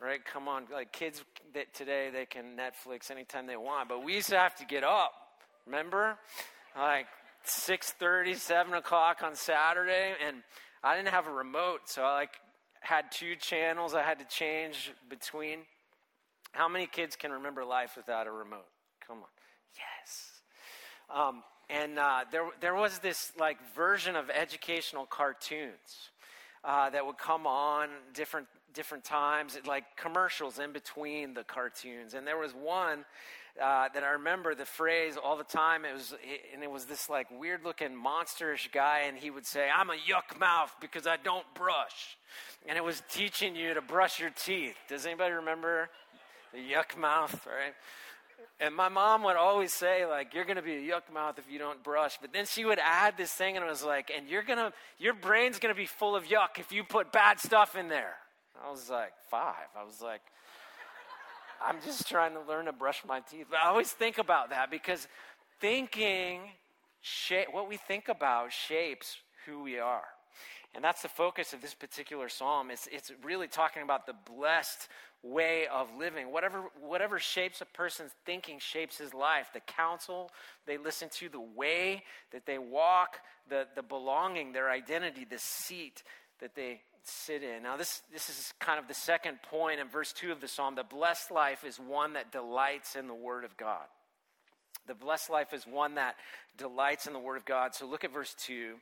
Right? 0.00 0.24
Come 0.24 0.48
on, 0.48 0.64
like 0.72 0.92
kids 0.92 1.22
that 1.54 1.72
today 1.74 2.10
they 2.12 2.26
can 2.26 2.56
Netflix 2.56 3.10
anytime 3.10 3.46
they 3.46 3.56
want, 3.56 3.88
but 3.88 4.04
we 4.04 4.14
used 4.14 4.30
to 4.30 4.38
have 4.38 4.56
to 4.56 4.64
get 4.64 4.82
up. 4.82 5.12
Remember, 5.64 6.18
like 6.76 7.06
six 7.44 7.92
thirty, 7.92 8.34
seven 8.34 8.74
o'clock 8.74 9.22
on 9.22 9.36
Saturday, 9.36 10.14
and 10.26 10.38
I 10.82 10.96
didn't 10.96 11.10
have 11.10 11.28
a 11.28 11.32
remote, 11.32 11.82
so 11.84 12.02
I 12.02 12.14
like 12.14 12.30
had 12.80 13.12
two 13.12 13.36
channels 13.36 13.94
I 13.94 14.02
had 14.02 14.18
to 14.18 14.24
change 14.24 14.92
between. 15.08 15.60
How 16.52 16.68
many 16.68 16.86
kids 16.86 17.16
can 17.16 17.32
remember 17.32 17.64
life 17.64 17.96
without 17.96 18.26
a 18.26 18.30
remote? 18.30 18.68
Come 19.06 19.18
on. 19.18 19.24
Yes. 19.74 20.30
Um, 21.14 21.42
and 21.70 21.98
uh, 21.98 22.24
there, 22.30 22.48
there 22.60 22.74
was 22.74 22.98
this 22.98 23.32
like 23.38 23.58
version 23.74 24.16
of 24.16 24.30
educational 24.30 25.06
cartoons 25.06 26.10
uh, 26.64 26.90
that 26.90 27.04
would 27.04 27.18
come 27.18 27.46
on 27.46 27.88
different 28.14 28.46
different 28.74 29.04
times, 29.04 29.58
like 29.66 29.84
commercials 29.96 30.58
in 30.58 30.72
between 30.72 31.34
the 31.34 31.44
cartoons. 31.44 32.14
And 32.14 32.26
there 32.26 32.38
was 32.38 32.52
one 32.52 33.04
uh, 33.60 33.88
that 33.92 34.02
I 34.02 34.12
remember 34.12 34.54
the 34.54 34.64
phrase 34.64 35.18
all 35.22 35.36
the 35.36 35.44
time. 35.44 35.84
It 35.84 35.92
was, 35.92 36.14
and 36.54 36.62
it 36.62 36.70
was 36.70 36.86
this 36.86 37.10
like 37.10 37.26
weird 37.30 37.64
looking 37.64 37.90
monsterish 37.90 38.72
guy, 38.72 39.04
and 39.06 39.16
he 39.16 39.30
would 39.30 39.46
say, 39.46 39.68
"I'm 39.74 39.90
a 39.90 39.94
yuck 39.94 40.38
mouth 40.38 40.74
because 40.80 41.06
I 41.06 41.16
don't 41.16 41.46
brush," 41.54 42.16
and 42.66 42.78
it 42.78 42.84
was 42.84 43.02
teaching 43.10 43.54
you 43.56 43.74
to 43.74 43.80
brush 43.80 44.20
your 44.20 44.30
teeth. 44.30 44.76
Does 44.88 45.04
anybody 45.04 45.34
remember 45.34 45.90
the 46.52 46.58
yuck 46.58 46.98
mouth, 46.98 47.46
right? 47.46 47.74
And 48.60 48.74
my 48.74 48.88
mom 48.88 49.24
would 49.24 49.36
always 49.36 49.72
say, 49.72 50.06
like, 50.06 50.34
you're 50.34 50.44
to 50.56 50.62
be 50.62 50.74
a 50.74 50.92
yuck 50.92 51.12
mouth 51.12 51.38
if 51.38 51.50
you 51.50 51.58
don't 51.58 51.82
brush. 51.82 52.18
But 52.20 52.32
then 52.32 52.46
she 52.46 52.64
would 52.64 52.78
add 52.78 53.16
this 53.16 53.32
thing, 53.32 53.56
and 53.56 53.64
it 53.64 53.68
was 53.68 53.84
like, 53.84 54.12
and 54.16 54.28
you're 54.28 54.42
to, 54.58 54.72
your 54.98 55.14
brain's 55.14 55.58
to 55.74 55.78
be 55.78 55.86
full 55.86 56.14
of 56.14 56.24
yuck 56.24 56.58
if 56.58 56.70
you 56.72 56.84
put 56.84 57.12
bad 57.12 57.40
stuff 57.40 57.76
in 57.76 57.88
there. 57.88 58.14
I 58.64 58.70
was 58.70 58.88
like, 58.88 59.12
five. 59.30 59.66
I 59.78 59.84
was 59.84 60.00
like, 60.00 60.20
I'm 61.64 61.76
just 61.84 62.08
trying 62.08 62.34
to 62.34 62.40
learn 62.40 62.66
to 62.66 62.72
brush 62.72 63.02
my 63.06 63.20
teeth. 63.20 63.46
But 63.50 63.58
I 63.64 63.68
always 63.68 63.90
think 63.90 64.18
about 64.18 64.50
that 64.50 64.70
because 64.70 65.08
thinking, 65.60 66.42
shape, 67.00 67.48
what 67.50 67.68
we 67.68 67.76
think 67.76 68.08
about 68.08 68.52
shapes 68.52 69.16
who 69.46 69.62
we 69.62 69.78
are. 69.78 70.04
And 70.74 70.82
that's 70.82 71.02
the 71.02 71.08
focus 71.08 71.52
of 71.52 71.60
this 71.60 71.74
particular 71.74 72.28
psalm. 72.28 72.70
It's, 72.70 72.88
it's 72.90 73.12
really 73.22 73.46
talking 73.46 73.82
about 73.82 74.06
the 74.06 74.14
blessed 74.34 74.88
way 75.22 75.66
of 75.72 75.88
living. 75.96 76.32
Whatever, 76.32 76.64
whatever 76.80 77.18
shapes 77.18 77.60
a 77.60 77.64
person's 77.64 78.12
thinking 78.26 78.58
shapes 78.58 78.98
his 78.98 79.14
life. 79.14 79.50
The 79.52 79.60
counsel 79.60 80.30
they 80.66 80.78
listen 80.78 81.08
to, 81.18 81.28
the 81.28 81.40
way 81.40 82.02
that 82.32 82.46
they 82.46 82.58
walk, 82.58 83.18
the, 83.48 83.66
the 83.74 83.82
belonging, 83.82 84.52
their 84.52 84.70
identity, 84.70 85.24
the 85.28 85.38
seat 85.38 86.02
that 86.40 86.54
they 86.54 86.80
sit 87.04 87.42
in. 87.42 87.62
Now, 87.62 87.76
this, 87.76 88.02
this 88.12 88.28
is 88.28 88.52
kind 88.60 88.78
of 88.78 88.88
the 88.88 88.94
second 88.94 89.38
point 89.42 89.80
in 89.80 89.88
verse 89.88 90.12
2 90.12 90.32
of 90.32 90.40
the 90.40 90.48
psalm. 90.48 90.74
The 90.74 90.84
blessed 90.84 91.30
life 91.30 91.64
is 91.64 91.78
one 91.78 92.14
that 92.14 92.32
delights 92.32 92.96
in 92.96 93.06
the 93.06 93.14
word 93.14 93.44
of 93.44 93.56
God. 93.56 93.86
The 94.86 94.94
blessed 94.94 95.30
life 95.30 95.52
is 95.52 95.64
one 95.64 95.94
that 95.94 96.16
delights 96.56 97.06
in 97.06 97.12
the 97.12 97.18
Word 97.18 97.36
of 97.36 97.44
God. 97.44 97.74
So 97.74 97.86
look 97.86 98.04
at 98.04 98.12
verse 98.12 98.34
2. 98.46 98.74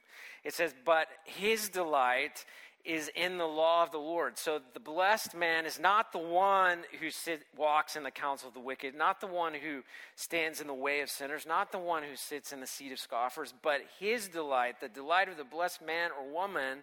It 0.45 0.55
says, 0.55 0.75
But 0.85 1.09
his 1.25 1.69
delight 1.69 2.45
is 2.85 3.11
in 3.15 3.39
the 3.39 3.47
law 3.47 3.83
of 3.83 3.91
the 3.91 3.99
Lord. 3.99 4.39
So 4.39 4.61
the 4.73 4.81
blessed 4.81 5.35
man 5.35 5.67
is 5.67 5.79
not 5.79 6.13
the 6.13 6.19
one 6.19 6.81
who 7.01 7.11
sit, 7.11 7.43
walks 7.57 7.97
in 7.97 8.03
the 8.03 8.11
counsel 8.11 8.49
of 8.49 8.55
the 8.55 8.61
wicked, 8.61 8.95
not 8.95 9.21
the 9.21 9.27
one 9.27 9.55
who 9.55 9.83
stands 10.17 10.61
in 10.61 10.67
the 10.67 10.75
way 10.75 11.01
of 11.01 11.11
sinners, 11.11 11.47
not 11.47 11.73
the 11.73 11.79
one 11.79 12.03
who 12.03 12.17
sits 12.17 12.53
in 12.53 12.61
the 12.61 12.67
seat 12.67 12.93
of 12.93 12.99
scoffers, 12.99 13.53
but 13.63 13.81
his 13.99 14.29
delight, 14.29 14.81
the 14.81 14.89
delight 14.89 15.29
of 15.29 15.37
the 15.37 15.45
blessed 15.45 15.83
man 15.85 16.11
or 16.19 16.33
woman, 16.33 16.83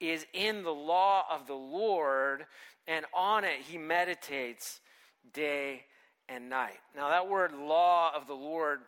is 0.00 0.26
in 0.32 0.62
the 0.62 0.70
law 0.70 1.24
of 1.30 1.46
the 1.46 1.54
Lord, 1.54 2.46
and 2.86 3.04
on 3.14 3.44
it 3.44 3.60
he 3.68 3.78
meditates 3.78 4.80
day 5.32 5.84
and 6.28 6.48
night. 6.48 6.78
Now, 6.94 7.08
that 7.08 7.28
word 7.28 7.52
law 7.52 8.12
of 8.14 8.26
the 8.26 8.34
Lord, 8.34 8.80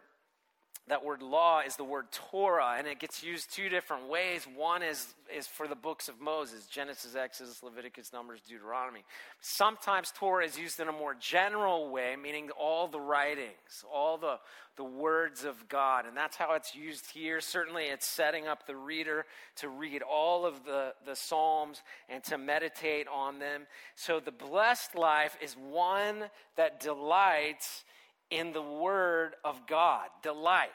that 0.89 1.05
word 1.05 1.23
law 1.23 1.61
is 1.61 1.77
the 1.77 1.85
word 1.85 2.07
Torah, 2.11 2.75
and 2.77 2.87
it 2.87 2.99
gets 2.99 3.23
used 3.23 3.55
two 3.55 3.69
different 3.69 4.09
ways. 4.09 4.47
One 4.57 4.83
is, 4.83 5.15
is 5.35 5.47
for 5.47 5.69
the 5.69 5.77
books 5.77 6.09
of 6.09 6.21
Moses 6.21 6.67
Genesis, 6.67 7.15
Exodus, 7.15 7.63
Leviticus, 7.63 8.13
Numbers, 8.13 8.41
Deuteronomy. 8.49 9.05
Sometimes 9.41 10.13
Torah 10.17 10.45
is 10.45 10.59
used 10.59 10.81
in 10.81 10.89
a 10.89 10.93
more 10.93 11.15
general 11.15 11.91
way, 11.91 12.17
meaning 12.21 12.51
all 12.59 12.89
the 12.89 12.99
writings, 12.99 13.85
all 13.93 14.19
the, 14.19 14.41
the 14.77 14.83
words 14.83 15.45
of 15.45 15.69
God. 15.69 16.07
And 16.07 16.17
that's 16.17 16.37
how 16.37 16.55
it's 16.55 16.75
used 16.75 17.13
here. 17.13 17.41
Certainly, 17.41 17.85
it's 17.85 18.07
setting 18.07 18.49
up 18.49 18.67
the 18.67 18.77
reader 18.77 19.27
to 19.57 19.69
read 19.69 20.03
all 20.03 20.45
of 20.45 20.65
the, 20.65 20.95
the 21.07 21.15
Psalms 21.15 21.83
and 22.09 22.25
to 22.25 22.37
meditate 22.37 23.07
on 23.07 23.39
them. 23.39 23.63
So, 23.95 24.19
the 24.19 24.33
blessed 24.33 24.97
life 24.97 25.37
is 25.41 25.55
one 25.55 26.25
that 26.57 26.81
delights 26.81 27.85
in 28.31 28.53
the 28.53 28.63
Word 28.63 29.35
of 29.45 29.67
God. 29.67 30.09
Delight. 30.23 30.71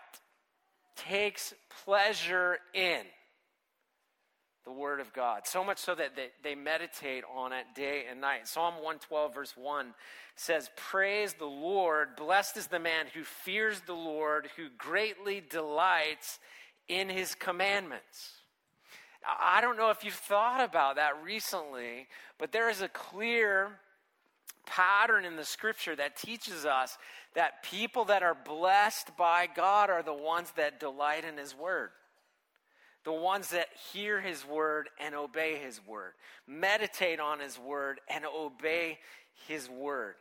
Takes 0.95 1.53
pleasure 1.83 2.59
in 2.73 3.01
the 4.65 4.71
Word 4.71 4.99
of 4.99 5.13
God. 5.13 5.41
So 5.45 5.63
much 5.63 5.77
so 5.77 5.93
that 5.95 6.15
they, 6.15 6.29
they 6.43 6.55
meditate 6.55 7.23
on 7.33 7.53
it 7.53 7.65
day 7.75 8.03
and 8.09 8.19
night. 8.19 8.47
Psalm 8.47 8.75
112, 8.75 9.33
verse 9.33 9.53
1 9.55 9.93
says, 10.35 10.69
Praise 10.75 11.33
the 11.33 11.45
Lord. 11.45 12.15
Blessed 12.15 12.57
is 12.57 12.67
the 12.67 12.79
man 12.79 13.05
who 13.13 13.23
fears 13.23 13.81
the 13.85 13.93
Lord, 13.93 14.49
who 14.57 14.67
greatly 14.77 15.41
delights 15.47 16.39
in 16.87 17.09
his 17.09 17.35
commandments. 17.35 18.31
I 19.27 19.61
don't 19.61 19.77
know 19.77 19.89
if 19.89 20.03
you've 20.03 20.13
thought 20.13 20.63
about 20.63 20.97
that 20.97 21.23
recently, 21.23 22.07
but 22.37 22.51
there 22.51 22.69
is 22.69 22.81
a 22.81 22.87
clear 22.87 23.79
pattern 24.65 25.25
in 25.25 25.35
the 25.35 25.45
scripture 25.45 25.95
that 25.95 26.17
teaches 26.17 26.65
us 26.65 26.97
that 27.35 27.63
people 27.63 28.05
that 28.05 28.23
are 28.23 28.35
blessed 28.35 29.15
by 29.17 29.47
God 29.53 29.89
are 29.89 30.03
the 30.03 30.13
ones 30.13 30.51
that 30.57 30.79
delight 30.79 31.25
in 31.25 31.37
his 31.37 31.55
word. 31.55 31.89
The 33.03 33.13
ones 33.13 33.49
that 33.49 33.67
hear 33.93 34.19
his 34.19 34.45
word 34.45 34.89
and 34.99 35.13
obey 35.13 35.57
his 35.57 35.79
word, 35.85 36.13
meditate 36.47 37.19
on 37.19 37.39
his 37.39 37.59
word 37.59 37.99
and 38.09 38.25
obey 38.25 38.97
his 39.47 39.69
word. 39.69 40.15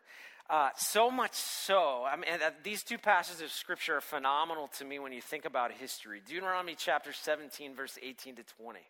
Uh, 0.51 0.69
so 0.77 1.11
much 1.11 1.33
so, 1.33 2.05
I 2.07 2.17
mean, 2.17 2.29
these 2.63 2.83
two 2.83 2.99
passages 2.99 3.41
of 3.41 3.51
scripture 3.51 3.97
are 3.97 4.03
phenomenal 4.03 4.69
to 4.79 4.85
me 4.85 4.99
when 4.99 5.13
you 5.13 5.23
think 5.23 5.47
about 5.47 5.73
history. 5.73 6.21
Deuteronomy 6.27 6.75
chapter 6.77 7.15
17, 7.15 7.75
verse 7.75 7.99
18 8.03 8.37
to 8.37 8.43
20. 8.61 8.81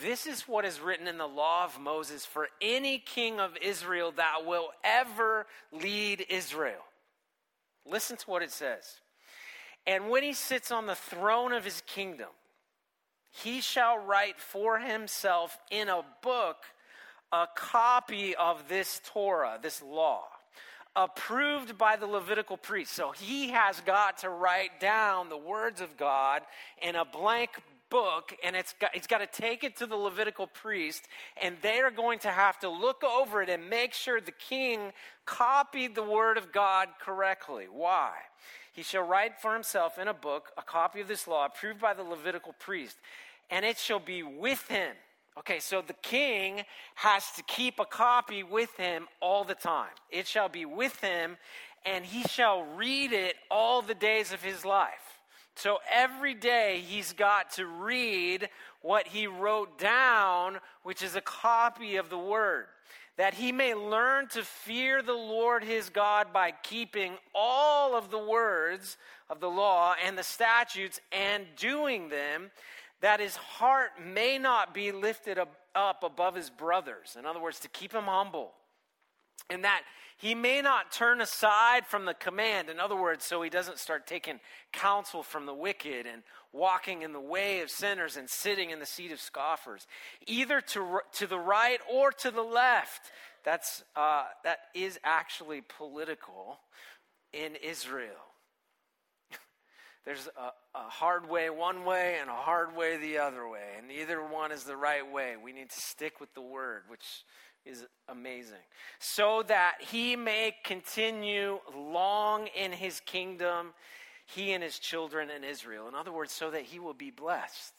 This 0.00 0.26
is 0.26 0.48
what 0.48 0.64
is 0.64 0.80
written 0.80 1.06
in 1.06 1.18
the 1.18 1.26
law 1.26 1.64
of 1.64 1.78
Moses 1.78 2.24
for 2.24 2.48
any 2.62 2.98
king 2.98 3.38
of 3.38 3.58
Israel 3.60 4.12
that 4.16 4.46
will 4.46 4.70
ever 4.82 5.46
lead 5.72 6.24
Israel. 6.30 6.84
Listen 7.84 8.16
to 8.16 8.30
what 8.30 8.42
it 8.42 8.50
says. 8.50 9.00
And 9.86 10.08
when 10.08 10.22
he 10.22 10.32
sits 10.32 10.70
on 10.70 10.86
the 10.86 10.94
throne 10.94 11.52
of 11.52 11.66
his 11.66 11.82
kingdom, 11.86 12.28
he 13.30 13.60
shall 13.60 13.98
write 13.98 14.40
for 14.40 14.78
himself 14.78 15.58
in 15.70 15.90
a 15.90 16.02
book 16.22 16.56
a 17.30 17.46
copy 17.54 18.34
of 18.34 18.68
this 18.68 19.02
Torah, 19.04 19.58
this 19.60 19.82
law, 19.82 20.24
approved 20.98 21.78
by 21.78 21.94
the 21.94 22.06
Levitical 22.06 22.56
priest. 22.56 22.92
So 22.92 23.12
he 23.12 23.50
has 23.50 23.80
got 23.80 24.18
to 24.18 24.28
write 24.28 24.80
down 24.80 25.28
the 25.28 25.36
words 25.36 25.80
of 25.80 25.96
God 25.96 26.42
in 26.82 26.96
a 26.96 27.04
blank 27.04 27.50
book, 27.88 28.34
and 28.42 28.56
it's 28.56 28.74
got, 28.80 28.94
he's 28.94 29.06
got 29.06 29.18
to 29.18 29.40
take 29.40 29.62
it 29.62 29.76
to 29.76 29.86
the 29.86 29.96
Levitical 29.96 30.48
priest, 30.48 31.06
and 31.40 31.56
they 31.62 31.78
are 31.80 31.92
going 31.92 32.18
to 32.20 32.28
have 32.28 32.58
to 32.60 32.68
look 32.68 33.04
over 33.04 33.40
it 33.40 33.48
and 33.48 33.70
make 33.70 33.94
sure 33.94 34.20
the 34.20 34.32
king 34.32 34.92
copied 35.24 35.94
the 35.94 36.02
word 36.02 36.36
of 36.36 36.52
God 36.52 36.88
correctly. 37.00 37.66
Why? 37.70 38.10
He 38.72 38.82
shall 38.82 39.04
write 39.04 39.40
for 39.40 39.54
himself 39.54 39.98
in 39.98 40.08
a 40.08 40.14
book 40.14 40.50
a 40.58 40.62
copy 40.62 41.00
of 41.00 41.08
this 41.08 41.28
law 41.28 41.46
approved 41.46 41.80
by 41.80 41.94
the 41.94 42.02
Levitical 42.02 42.54
priest, 42.58 42.96
and 43.50 43.64
it 43.64 43.78
shall 43.78 44.00
be 44.00 44.24
with 44.24 44.66
him 44.66 44.94
Okay, 45.38 45.60
so 45.60 45.82
the 45.82 45.94
king 45.94 46.64
has 46.96 47.30
to 47.32 47.42
keep 47.44 47.78
a 47.78 47.84
copy 47.84 48.42
with 48.42 48.76
him 48.76 49.06
all 49.20 49.44
the 49.44 49.54
time. 49.54 49.92
It 50.10 50.26
shall 50.26 50.48
be 50.48 50.64
with 50.64 51.00
him, 51.00 51.36
and 51.86 52.04
he 52.04 52.24
shall 52.24 52.64
read 52.64 53.12
it 53.12 53.36
all 53.50 53.80
the 53.80 53.94
days 53.94 54.32
of 54.32 54.42
his 54.42 54.64
life 54.64 55.18
So 55.58 55.78
every 55.92 56.34
day 56.34 56.82
he's 56.86 57.12
got 57.12 57.50
to 57.52 57.66
read 57.66 58.48
what 58.80 59.08
he 59.08 59.26
wrote 59.26 59.76
down, 59.76 60.58
which 60.84 61.02
is 61.02 61.16
a 61.16 61.20
copy 61.20 61.96
of 61.96 62.10
the 62.10 62.18
word, 62.18 62.66
that 63.16 63.34
he 63.34 63.50
may 63.50 63.74
learn 63.74 64.28
to 64.28 64.44
fear 64.44 65.02
the 65.02 65.12
Lord 65.12 65.64
his 65.64 65.90
God 65.90 66.32
by 66.32 66.52
keeping 66.62 67.14
all 67.34 67.96
of 67.96 68.10
the 68.10 68.24
words 68.24 68.96
of 69.28 69.40
the 69.40 69.50
law 69.50 69.94
and 70.04 70.16
the 70.16 70.22
statutes 70.22 71.00
and 71.10 71.44
doing 71.56 72.08
them, 72.08 72.52
that 73.00 73.20
his 73.20 73.36
heart 73.36 73.90
may 74.04 74.38
not 74.38 74.74
be 74.74 74.92
lifted 74.92 75.38
up 75.74 76.02
above 76.02 76.34
his 76.34 76.50
brothers. 76.50 77.16
In 77.18 77.26
other 77.26 77.40
words, 77.40 77.60
to 77.60 77.68
keep 77.68 77.92
him 77.92 78.04
humble. 78.04 78.52
And 79.50 79.64
that 79.64 79.82
he 80.18 80.34
may 80.34 80.60
not 80.60 80.90
turn 80.90 81.20
aside 81.20 81.86
from 81.86 82.04
the 82.04 82.14
command. 82.14 82.68
In 82.68 82.80
other 82.80 82.96
words, 82.96 83.24
so 83.24 83.40
he 83.40 83.48
doesn't 83.48 83.78
start 83.78 84.06
taking 84.06 84.40
counsel 84.72 85.22
from 85.22 85.46
the 85.46 85.54
wicked 85.54 86.06
and 86.06 86.22
walking 86.52 87.02
in 87.02 87.12
the 87.12 87.20
way 87.20 87.60
of 87.60 87.70
sinners 87.70 88.16
and 88.16 88.28
sitting 88.28 88.70
in 88.70 88.80
the 88.80 88.86
seat 88.86 89.12
of 89.12 89.20
scoffers, 89.20 89.86
either 90.26 90.60
to, 90.60 90.98
to 91.12 91.26
the 91.28 91.38
right 91.38 91.78
or 91.90 92.10
to 92.10 92.32
the 92.32 92.42
left. 92.42 93.12
That's, 93.44 93.84
uh, 93.94 94.24
that 94.42 94.58
is 94.74 94.98
actually 95.04 95.62
political 95.62 96.58
in 97.32 97.54
Israel. 97.54 98.27
There's 100.08 100.26
a, 100.38 100.78
a 100.78 100.88
hard 100.88 101.28
way 101.28 101.50
one 101.50 101.84
way 101.84 102.16
and 102.18 102.30
a 102.30 102.32
hard 102.32 102.74
way 102.74 102.96
the 102.96 103.18
other 103.18 103.46
way, 103.46 103.74
and 103.76 103.88
neither 103.88 104.24
one 104.24 104.52
is 104.52 104.64
the 104.64 104.74
right 104.74 105.06
way. 105.12 105.34
We 105.36 105.52
need 105.52 105.68
to 105.68 105.78
stick 105.78 106.18
with 106.18 106.32
the 106.32 106.40
word, 106.40 106.84
which 106.88 107.26
is 107.66 107.84
amazing. 108.08 108.64
So 108.98 109.44
that 109.48 109.74
he 109.80 110.16
may 110.16 110.54
continue 110.64 111.58
long 111.76 112.46
in 112.58 112.72
his 112.72 113.00
kingdom, 113.00 113.74
he 114.24 114.52
and 114.52 114.64
his 114.64 114.78
children 114.78 115.28
in 115.28 115.44
Israel. 115.44 115.88
In 115.88 115.94
other 115.94 116.10
words, 116.10 116.32
so 116.32 116.50
that 116.52 116.62
he 116.62 116.78
will 116.78 116.94
be 116.94 117.10
blessed. 117.10 117.74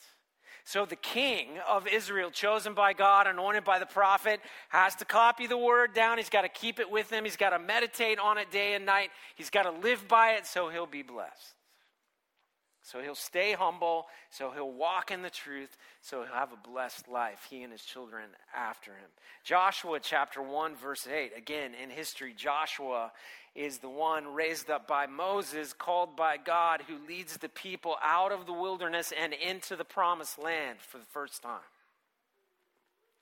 So 0.65 0.85
the 0.85 0.97
king 0.97 1.47
of 1.67 1.87
Israel, 1.87 2.29
chosen 2.29 2.75
by 2.75 2.93
God, 2.93 3.25
anointed 3.25 3.63
by 3.63 3.79
the 3.79 3.87
prophet, 3.87 4.39
has 4.67 4.93
to 4.97 5.05
copy 5.05 5.47
the 5.47 5.57
word 5.57 5.95
down. 5.95 6.19
He's 6.19 6.29
got 6.29 6.43
to 6.43 6.49
keep 6.49 6.79
it 6.79 6.91
with 6.91 7.11
him. 7.11 7.23
He's 7.23 7.37
got 7.37 7.49
to 7.49 7.59
meditate 7.59 8.19
on 8.19 8.37
it 8.37 8.51
day 8.51 8.75
and 8.75 8.85
night. 8.85 9.09
He's 9.33 9.49
got 9.49 9.63
to 9.63 9.71
live 9.71 10.07
by 10.07 10.33
it 10.33 10.45
so 10.45 10.69
he'll 10.69 10.85
be 10.85 11.01
blessed. 11.01 11.55
So 12.81 13.01
he'll 13.01 13.15
stay 13.15 13.53
humble, 13.53 14.07
so 14.29 14.51
he'll 14.51 14.71
walk 14.71 15.11
in 15.11 15.21
the 15.21 15.29
truth, 15.29 15.77
so 16.01 16.23
he'll 16.23 16.33
have 16.33 16.53
a 16.53 16.69
blessed 16.69 17.07
life, 17.07 17.45
he 17.49 17.61
and 17.63 17.71
his 17.71 17.83
children 17.83 18.23
after 18.55 18.91
him. 18.91 19.09
Joshua 19.43 19.99
chapter 19.99 20.41
1, 20.41 20.75
verse 20.75 21.07
8. 21.07 21.33
Again, 21.37 21.71
in 21.81 21.89
history, 21.89 22.33
Joshua 22.35 23.11
is 23.53 23.79
the 23.79 23.89
one 23.89 24.33
raised 24.33 24.69
up 24.69 24.87
by 24.87 25.07
Moses, 25.07 25.73
called 25.73 26.15
by 26.15 26.37
God, 26.37 26.81
who 26.87 27.05
leads 27.07 27.37
the 27.37 27.49
people 27.49 27.97
out 28.01 28.31
of 28.31 28.45
the 28.45 28.53
wilderness 28.53 29.11
and 29.19 29.33
into 29.33 29.75
the 29.75 29.85
promised 29.85 30.39
land 30.39 30.79
for 30.79 30.97
the 30.97 31.05
first 31.05 31.43
time. 31.43 31.59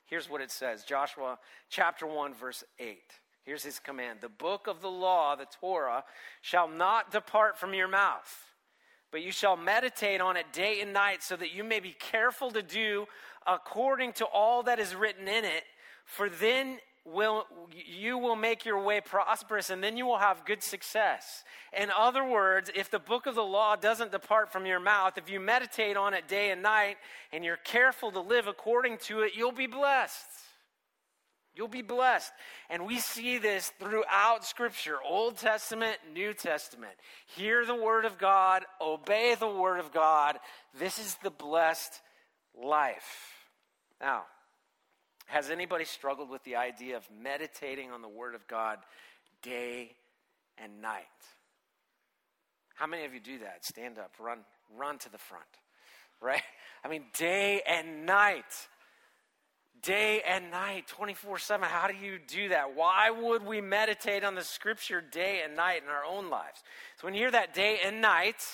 Here's 0.06 0.30
what 0.30 0.42
it 0.42 0.52
says 0.52 0.84
Joshua 0.84 1.40
chapter 1.70 2.06
1, 2.06 2.34
verse 2.36 2.64
8. 2.80 3.00
Here's 3.44 3.64
his 3.64 3.80
command 3.80 4.20
The 4.22 4.30
book 4.30 4.68
of 4.68 4.82
the 4.82 4.92
law, 4.92 5.36
the 5.36 5.48
Torah, 5.60 6.04
shall 6.42 6.68
not 6.68 7.12
depart 7.12 7.58
from 7.58 7.74
your 7.74 7.88
mouth 7.88 8.47
but 9.12 9.22
you 9.22 9.32
shall 9.32 9.56
meditate 9.56 10.22
on 10.22 10.38
it 10.38 10.46
day 10.52 10.82
and 10.82 10.94
night 10.94 11.24
so 11.24 11.36
that 11.36 11.54
you 11.54 11.64
may 11.64 11.80
be 11.80 11.96
careful 12.00 12.52
to 12.52 12.62
do 12.62 13.06
according 13.46 14.14
to 14.14 14.26
all 14.26 14.64
that 14.64 14.80
is 14.80 14.94
written 14.94 15.28
in 15.28 15.46
it. 15.46 15.64
For 16.06 16.30
then 16.30 16.80
will 17.06 17.46
you 17.72 18.18
will 18.18 18.36
make 18.36 18.66
your 18.66 18.84
way 18.84 19.00
prosperous 19.00 19.70
and 19.70 19.82
then 19.82 19.96
you 19.96 20.06
will 20.06 20.18
have 20.18 20.44
good 20.44 20.62
success. 20.62 21.46
In 21.72 21.90
other 21.98 22.26
words 22.26 22.70
if 22.76 22.92
the 22.92 23.00
book 23.00 23.26
of 23.26 23.36
the 23.36 23.44
law 23.44 23.78
doesn't 23.78 24.12
depart 24.12 24.52
from 24.52 24.66
your 24.66 24.82
mouth 24.82 25.18
if 25.18 25.30
you 25.30 25.40
meditate 25.40 25.96
on 25.96 26.14
it 26.14 26.28
day 26.28 26.52
and 26.52 26.62
night 26.62 26.98
and 27.32 27.46
you're 27.46 27.58
careful 27.58 28.12
to 28.12 28.20
live 28.20 28.48
according 28.48 28.98
to 29.04 29.22
it 29.22 29.32
you'll 29.36 29.54
be 29.54 29.68
blessed 29.68 30.47
You'll 31.58 31.68
be 31.68 31.82
blessed. 31.82 32.32
And 32.70 32.86
we 32.86 33.00
see 33.00 33.40
this 33.40 33.72
throughout 33.80 34.46
Scripture 34.46 34.98
Old 35.04 35.38
Testament, 35.38 35.98
New 36.14 36.34
Testament. 36.34 36.94
Hear 37.36 37.66
the 37.66 37.76
Word 37.76 38.06
of 38.06 38.20
God, 38.20 38.64
obey 38.80 39.36
the 39.38 39.50
Word 39.50 39.80
of 39.80 39.92
God. 39.92 40.38
This 40.78 41.00
is 41.00 41.18
the 41.24 41.32
blessed 41.32 42.00
life. 42.56 43.34
Now, 44.00 44.26
has 45.26 45.50
anybody 45.50 45.86
struggled 45.86 46.30
with 46.30 46.44
the 46.44 46.58
idea 46.58 46.96
of 46.96 47.08
meditating 47.22 47.92
on 47.92 48.04
the 48.04 48.08
Word 48.08 48.36
of 48.36 48.48
God 48.48 48.78
day 49.42 49.96
and 50.58 50.80
night? 50.80 51.06
How 52.76 52.86
many 52.86 53.06
of 53.06 53.14
you 53.16 53.20
do 53.20 53.40
that? 53.40 53.66
Stand 53.66 53.98
up, 53.98 54.12
run, 54.20 54.40
run 54.78 55.00
to 55.00 55.12
the 55.12 55.18
front, 55.18 55.44
right? 56.22 56.44
I 56.86 56.88
mean, 56.88 57.06
day 57.18 57.64
and 57.68 58.06
night 58.06 58.46
day 59.82 60.22
and 60.28 60.52
night, 60.52 60.88
24 60.88 61.40
7. 61.40 61.68
How 61.68 61.88
do 61.88 61.96
you 61.96 62.20
do 62.28 62.50
that? 62.50 62.76
Why 62.76 63.10
would 63.10 63.46
we 63.46 63.62
meditate 63.62 64.24
on 64.24 64.36
the 64.36 64.44
scripture 64.44 65.02
day 65.02 65.42
and 65.44 65.56
night 65.56 65.84
in 65.84 65.90
our 65.90 66.06
own 66.06 66.30
lives? 66.30 66.64
So 66.98 67.08
when 67.08 67.14
you 67.14 67.22
hear 67.22 67.32
that 67.32 67.54
day 67.54 67.80
and 67.84 68.02
night, 68.02 68.46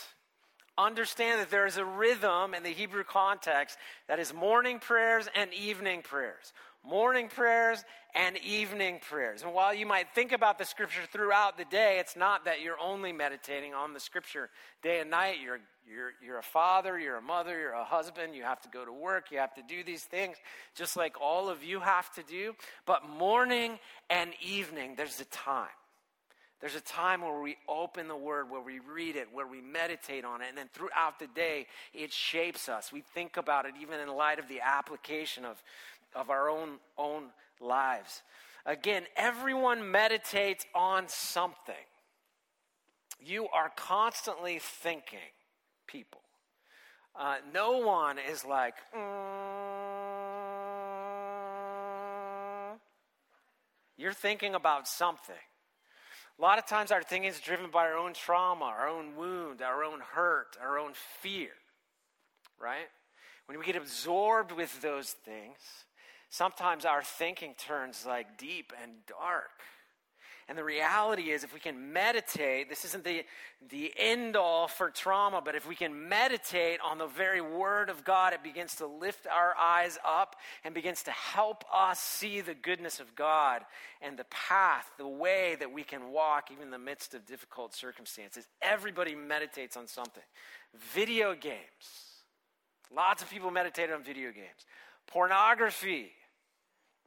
understand 0.78 1.40
that 1.40 1.52
there 1.52 1.66
is 1.66 1.78
a 1.78 1.86
rhythm 1.86 2.54
in 2.54 2.64
the 2.64 2.70
Hebrew 2.70 3.04
context 3.04 3.78
that 4.08 4.20
is 4.20 4.34
morning 4.34 4.80
prayers 4.80 5.28
and 5.36 5.54
evening 5.54 6.02
prayers. 6.02 6.54
Morning 6.86 7.30
prayers 7.30 7.84
and 8.14 8.38
evening 8.38 9.00
prayers. 9.10 9.42
And 9.42 9.54
while 9.54 9.74
you 9.74 9.86
might 9.86 10.08
think 10.14 10.34
about 10.34 10.58
the 10.58 10.66
scripture 10.66 11.02
throughout 11.12 11.58
the 11.58 11.64
day, 11.66 11.98
it's 12.00 12.18
not 12.18 12.44
that 12.46 12.62
you're 12.62 12.80
only 12.80 13.14
meditating 13.14 13.74
on 13.74 13.94
the 13.94 14.02
scripture 14.02 14.50
day 14.82 15.00
and 15.00 15.10
night. 15.10 15.38
You're 15.42 15.60
you're, 15.86 16.12
you're 16.26 16.38
a 16.38 16.44
father, 16.44 16.98
you're 16.98 17.18
a 17.18 17.22
mother, 17.22 17.60
you're 17.60 17.74
a 17.74 17.84
husband, 17.84 18.36
you 18.36 18.44
have 18.44 18.62
to 18.62 18.70
go 18.70 18.86
to 18.86 18.94
work, 18.94 19.32
you 19.32 19.40
have 19.40 19.54
to 19.56 19.62
do 19.62 19.84
these 19.84 20.04
things 20.04 20.38
just 20.76 20.96
like 20.96 21.20
all 21.20 21.50
of 21.50 21.62
you 21.62 21.82
have 21.82 22.10
to 22.14 22.24
do. 22.24 22.56
But 22.86 23.10
morning 23.10 23.80
and 24.10 24.32
evening, 24.42 24.96
there's 24.96 25.20
a 25.20 25.26
time. 25.26 25.68
There's 26.64 26.76
a 26.76 26.82
time 26.82 27.20
where 27.20 27.42
we 27.42 27.58
open 27.68 28.08
the 28.08 28.16
word, 28.16 28.50
where 28.50 28.62
we 28.62 28.80
read 28.80 29.18
it, 29.18 29.28
where 29.34 29.46
we 29.46 29.60
meditate 29.60 30.24
on 30.24 30.42
it, 30.42 30.46
and 30.48 30.58
then 30.58 30.70
throughout 30.72 31.20
the 31.20 31.28
day, 31.28 31.68
it 31.94 32.14
shapes 32.14 32.70
us. 32.70 32.90
We 32.90 33.02
think 33.14 33.36
about 33.36 33.66
it 33.66 33.74
even 33.82 34.00
in 34.00 34.08
light 34.08 34.40
of 34.40 34.48
the 34.48 34.62
application 34.62 35.44
of, 35.44 35.62
of 36.16 36.30
our 36.30 36.50
own, 36.50 36.80
own 36.98 37.26
lives. 37.60 38.22
Again, 38.66 39.04
everyone 39.16 39.92
meditates 39.92 40.66
on 40.74 41.08
something. 41.08 41.76
You 43.20 43.48
are 43.54 43.72
constantly 43.76 44.60
thinking 44.60 45.20
people. 45.88 46.22
Uh, 47.16 47.36
no 47.54 47.78
one 47.78 48.18
is 48.18 48.44
like, 48.44 48.74
mm. 48.96 49.04
you're 53.98 54.14
thinking 54.14 54.56
about 54.56 54.88
something. 54.88 55.36
A 56.40 56.42
lot 56.42 56.58
of 56.58 56.66
times 56.66 56.92
our 56.92 57.04
thinking 57.04 57.30
is 57.30 57.40
driven 57.40 57.70
by 57.70 57.86
our 57.86 57.98
own 57.98 58.14
trauma, 58.14 58.66
our 58.66 58.90
own 58.90 59.16
wound, 59.16 59.62
our 59.62 59.84
own 59.84 60.00
hurt, 60.00 60.58
our 60.60 60.80
own 60.80 60.94
fear, 61.22 61.52
right? 62.60 62.90
When 63.46 63.60
we 63.60 63.66
get 63.66 63.76
absorbed 63.76 64.52
with 64.52 64.82
those 64.82 65.12
things, 65.12 65.60
sometimes 66.34 66.84
our 66.84 67.04
thinking 67.04 67.54
turns 67.60 68.06
like 68.08 68.40
deep 68.40 68.74
and 68.82 68.92
dark. 69.08 69.52
And 70.50 70.58
the 70.58 70.64
reality 70.64 71.30
is, 71.30 71.44
if 71.44 71.54
we 71.54 71.60
can 71.60 71.94
meditate, 71.94 72.70
this 72.70 72.84
isn't 72.86 73.04
the, 73.04 73.24
the 73.70 73.94
end 73.96 74.36
all 74.36 74.68
for 74.68 74.90
trauma, 74.90 75.42
but 75.46 75.56
if 75.56 75.68
we 75.68 75.76
can 75.76 76.10
meditate 76.10 76.80
on 76.84 76.98
the 76.98 77.06
very 77.06 77.40
Word 77.40 77.90
of 77.90 78.04
God, 78.04 78.34
it 78.34 78.44
begins 78.44 78.76
to 78.78 78.88
lift 78.88 79.28
our 79.28 79.56
eyes 79.58 79.98
up 80.06 80.36
and 80.66 80.74
begins 80.74 81.04
to 81.04 81.12
help 81.12 81.64
us 81.74 82.00
see 82.00 82.42
the 82.42 82.56
goodness 82.56 83.00
of 83.00 83.16
God 83.16 83.62
and 84.02 84.18
the 84.18 84.26
path, 84.26 84.92
the 84.98 85.08
way 85.08 85.56
that 85.60 85.72
we 85.72 85.84
can 85.84 86.12
walk 86.12 86.50
even 86.52 86.64
in 86.64 86.72
the 86.72 86.80
midst 86.80 87.14
of 87.14 87.26
difficult 87.26 87.74
circumstances. 87.74 88.46
Everybody 88.62 89.16
meditates 89.16 89.78
on 89.78 89.88
something. 89.88 90.24
Video 90.94 91.36
games. 91.36 91.60
Lots 92.94 93.22
of 93.22 93.30
people 93.30 93.52
meditate 93.52 93.92
on 93.92 94.04
video 94.04 94.32
games. 94.32 94.66
Pornography. 95.08 96.12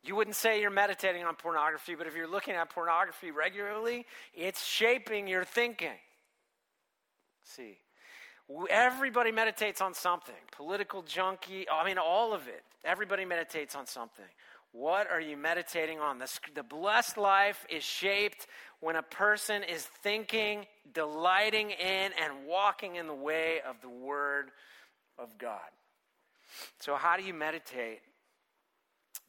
You 0.07 0.15
wouldn't 0.15 0.37
say 0.37 0.61
you're 0.61 0.71
meditating 0.71 1.25
on 1.25 1.35
pornography, 1.35 1.95
but 1.97 2.07
if 2.07 2.15
you're 2.15 2.31
looking 2.31 2.55
at 2.55 2.71
pornography 2.71 3.31
regularly, 3.31 4.07
it's 4.35 4.65
shaping 4.65 5.27
your 5.27 5.45
thinking. 5.45 5.99
See, 7.43 7.79
everybody 8.71 9.33
meditates 9.33 9.81
on 9.81 9.95
something. 9.95 10.35
Political 10.53 11.03
junkie, 11.03 11.67
I 11.69 11.85
mean, 11.85 11.99
all 11.99 12.33
of 12.33 12.47
it. 12.47 12.63
Everybody 12.85 13.25
meditates 13.25 13.75
on 13.75 13.87
something. 13.87 14.25
What 14.73 15.11
are 15.11 15.21
you 15.21 15.37
meditating 15.37 16.01
on? 16.01 16.19
The, 16.19 16.29
the 16.55 16.63
blessed 16.63 17.17
life 17.17 17.65
is 17.69 17.83
shaped 17.83 18.47
when 18.81 18.97
a 18.97 19.03
person 19.03 19.63
is 19.63 19.83
thinking, 20.03 20.67
delighting 20.93 21.71
in, 21.71 22.11
and 22.23 22.47
walking 22.47 22.97
in 22.97 23.07
the 23.07 23.15
way 23.15 23.61
of 23.67 23.81
the 23.81 23.89
Word 23.89 24.51
of 25.19 25.39
God. 25.39 25.61
So, 26.79 26.95
how 26.95 27.17
do 27.17 27.23
you 27.23 27.35
meditate 27.35 28.01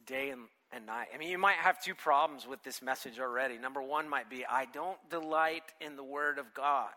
day 0.06 0.30
and 0.30 0.42
and 0.72 0.86
night. 0.86 1.08
I 1.14 1.18
mean, 1.18 1.30
you 1.30 1.38
might 1.38 1.56
have 1.56 1.82
two 1.82 1.94
problems 1.94 2.46
with 2.46 2.62
this 2.62 2.82
message 2.82 3.18
already. 3.18 3.58
Number 3.58 3.82
one 3.82 4.08
might 4.08 4.28
be, 4.28 4.44
I 4.44 4.66
don't 4.66 4.98
delight 5.10 5.62
in 5.80 5.96
the 5.96 6.04
Word 6.04 6.38
of 6.38 6.52
God. 6.54 6.90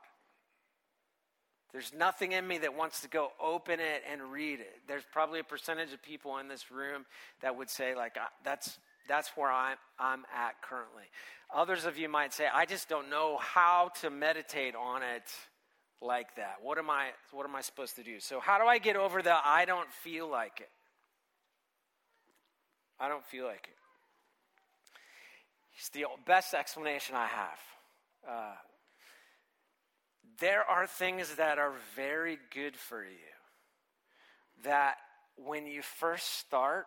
There's 1.72 1.94
nothing 1.98 2.34
in 2.34 2.46
me 2.46 2.58
that 2.60 2.76
wants 2.76 3.02
to 3.02 3.08
go 3.08 3.30
open 3.42 3.80
it 3.80 4.04
and 4.12 4.22
read 4.24 4.60
it. 4.60 4.82
There's 4.88 5.06
probably 5.12 5.40
a 5.40 5.44
percentage 5.44 5.94
of 5.94 6.02
people 6.02 6.38
in 6.38 6.50
this 6.50 6.70
room 6.70 7.06
that 7.42 7.56
would 7.56 7.70
say, 7.70 7.96
like, 7.96 8.18
that's, 8.44 8.78
that's 9.08 9.30
where 9.36 9.50
I'm, 9.50 9.78
I'm 9.98 10.26
at 10.36 10.62
currently. 10.62 11.04
Others 11.56 11.86
of 11.86 11.98
you 11.98 12.10
might 12.10 12.34
say, 12.34 12.48
I 12.54 12.66
just 12.66 12.90
don't 12.90 13.10
know 13.10 13.38
how 13.40 13.92
to 14.02 14.10
meditate 14.10 14.76
on 14.76 15.02
it 15.02 15.32
like 16.02 16.36
that. 16.36 16.56
What 16.62 16.78
am 16.78 16.90
I, 16.90 17.10
what 17.32 17.46
am 17.46 17.56
I 17.56 17.62
supposed 17.62 17.96
to 17.96 18.04
do? 18.04 18.20
So, 18.20 18.42
how 18.42 18.58
do 18.58 18.66
I 18.66 18.78
get 18.78 18.98
over 18.98 19.22
the 19.22 19.36
I 19.46 19.64
don't 19.64 19.90
feel 20.04 20.30
like 20.30 20.60
it? 20.60 20.70
I 23.02 23.10
don't 23.10 23.26
feel 23.26 23.46
like 23.46 23.68
it. 23.68 23.78
It's 25.76 25.90
the 25.90 26.06
best 26.28 26.54
explanation 26.54 27.16
I 27.16 27.26
have. 27.26 27.60
Uh, 28.30 28.54
there 30.40 30.64
are 30.64 30.86
things 30.86 31.36
that 31.36 31.58
are 31.58 31.74
very 31.96 32.38
good 32.54 32.76
for 32.76 33.04
you 33.04 33.18
that 34.64 34.98
when 35.36 35.66
you 35.66 35.82
first 35.82 36.40
start 36.40 36.86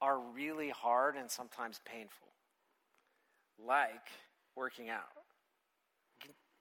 are 0.00 0.20
really 0.34 0.68
hard 0.68 1.16
and 1.16 1.28
sometimes 1.28 1.80
painful, 1.84 2.28
like 3.66 4.06
working 4.54 4.88
out. 4.88 5.17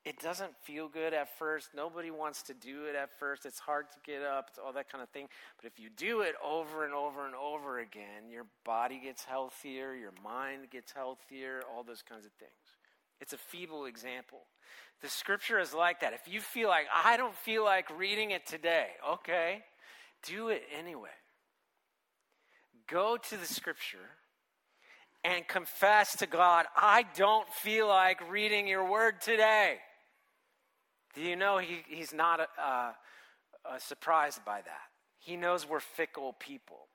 It 0.08 0.22
doesn't 0.22 0.56
feel 0.64 0.88
good 0.88 1.14
at 1.14 1.38
first. 1.38 1.72
Nobody 1.76 2.12
wants 2.12 2.42
to 2.44 2.54
do 2.54 2.86
it 2.86 2.96
at 2.96 3.10
first. 3.20 3.46
It's 3.46 3.60
hard 3.60 3.88
to 3.92 3.98
get 4.10 4.24
up, 4.24 4.52
all 4.66 4.72
that 4.72 4.90
kind 4.90 5.02
of 5.02 5.10
thing. 5.10 5.28
But 5.62 5.70
if 5.70 5.82
you 5.82 5.90
do 5.90 6.22
it 6.22 6.34
over 6.42 6.86
and 6.86 6.94
over 6.94 7.26
and 7.26 7.36
over 7.36 7.80
again, 7.80 8.32
your 8.32 8.46
body 8.64 9.02
gets 9.04 9.26
healthier, 9.26 9.94
your 9.94 10.14
mind 10.24 10.70
gets 10.72 10.94
healthier, 10.94 11.62
all 11.70 11.84
those 11.84 12.02
kinds 12.02 12.26
of 12.26 12.32
things. 12.40 12.52
It's 13.20 13.34
a 13.34 13.38
feeble 13.38 13.84
example. 13.84 14.44
The 15.02 15.10
scripture 15.10 15.60
is 15.60 15.74
like 15.74 16.00
that. 16.00 16.14
If 16.14 16.34
you 16.34 16.40
feel 16.40 16.70
like, 16.70 16.86
I 16.96 17.18
don't 17.18 17.36
feel 17.36 17.66
like 17.66 17.90
reading 18.00 18.32
it 18.32 18.46
today, 18.46 18.88
okay, 19.10 19.62
do 20.24 20.48
it 20.48 20.64
anyway. 20.80 21.10
Go 22.88 23.18
to 23.18 23.36
the 23.36 23.46
scripture 23.46 24.08
and 25.26 25.46
confess 25.50 26.16
to 26.16 26.28
God, 26.28 26.66
I 26.78 27.04
don't 27.18 27.50
feel 27.50 27.90
like 27.90 28.22
reading 28.32 28.70
your 28.70 28.90
word 28.90 29.20
today. 29.20 29.80
Do 31.16 31.22
you 31.22 31.36
know 31.36 31.58
he, 31.58 31.84
he's 31.88 32.14
not 32.14 32.40
uh, 32.40 32.44
uh, 32.64 32.92
surprised 33.80 34.44
by 34.46 34.62
that? 34.62 34.82
He 35.20 35.36
knows 35.36 35.68
we're 35.68 35.80
fickle 35.80 36.36
people. 36.40 36.88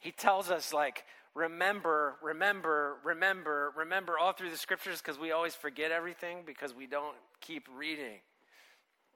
He 0.00 0.10
tells 0.10 0.50
us, 0.50 0.72
like, 0.72 1.04
remember, 1.34 2.16
remember, 2.22 2.96
remember, 3.04 3.72
remember 3.76 4.18
all 4.18 4.32
through 4.32 4.50
the 4.50 4.56
scriptures 4.56 5.00
because 5.00 5.18
we 5.18 5.32
always 5.32 5.54
forget 5.54 5.92
everything 5.92 6.38
because 6.44 6.74
we 6.74 6.86
don't 6.86 7.16
keep 7.40 7.68
reading 7.76 8.20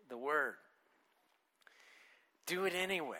the 0.08 0.16
word. 0.16 0.54
Do 2.46 2.64
it 2.64 2.74
anyway. 2.74 3.16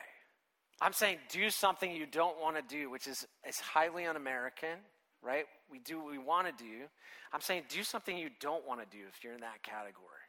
I'm 0.80 0.92
saying 0.92 1.18
do 1.30 1.50
something 1.50 1.90
you 1.90 2.06
don't 2.06 2.38
want 2.40 2.56
to 2.56 2.62
do, 2.62 2.90
which 2.90 3.06
is, 3.06 3.26
is 3.48 3.58
highly 3.58 4.04
un 4.04 4.16
American, 4.16 4.78
right? 5.22 5.46
We 5.70 5.78
do 5.78 5.98
what 5.98 6.10
we 6.10 6.18
want 6.18 6.46
to 6.46 6.64
do. 6.64 6.84
I'm 7.32 7.40
saying 7.40 7.62
do 7.68 7.82
something 7.82 8.16
you 8.16 8.28
don't 8.40 8.66
want 8.68 8.80
to 8.80 8.96
do 8.96 9.02
if 9.08 9.24
you're 9.24 9.32
in 9.32 9.40
that 9.40 9.62
category 9.62 10.25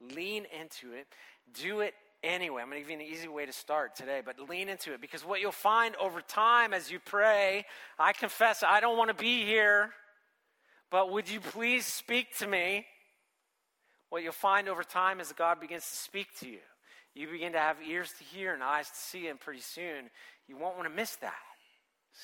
lean 0.00 0.46
into 0.58 0.92
it, 0.92 1.06
do 1.54 1.80
it 1.80 1.94
anyway. 2.22 2.62
I'm 2.62 2.68
going 2.68 2.82
to 2.82 2.88
give 2.88 2.98
you 2.98 3.06
an 3.06 3.12
easy 3.12 3.28
way 3.28 3.46
to 3.46 3.52
start 3.52 3.94
today, 3.94 4.22
but 4.24 4.38
lean 4.48 4.68
into 4.68 4.92
it 4.92 5.00
because 5.00 5.24
what 5.24 5.40
you'll 5.40 5.52
find 5.52 5.96
over 5.96 6.20
time 6.20 6.72
as 6.74 6.90
you 6.90 6.98
pray, 6.98 7.64
I 7.98 8.12
confess 8.12 8.62
I 8.62 8.80
don't 8.80 8.98
want 8.98 9.08
to 9.08 9.14
be 9.14 9.44
here, 9.44 9.90
but 10.90 11.12
would 11.12 11.28
you 11.28 11.40
please 11.40 11.86
speak 11.86 12.36
to 12.38 12.46
me? 12.46 12.86
What 14.08 14.22
you'll 14.22 14.32
find 14.32 14.68
over 14.68 14.82
time 14.82 15.20
is 15.20 15.32
God 15.32 15.60
begins 15.60 15.88
to 15.88 15.96
speak 15.96 16.26
to 16.40 16.48
you. 16.48 16.58
You 17.14 17.28
begin 17.28 17.52
to 17.52 17.58
have 17.58 17.76
ears 17.88 18.12
to 18.18 18.24
hear 18.24 18.54
and 18.54 18.62
eyes 18.62 18.88
to 18.88 18.96
see, 18.96 19.28
and 19.28 19.38
pretty 19.38 19.60
soon 19.60 20.10
you 20.48 20.56
won't 20.56 20.76
want 20.76 20.88
to 20.88 20.94
miss 20.94 21.16
that. 21.16 21.32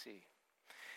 See. 0.04 0.22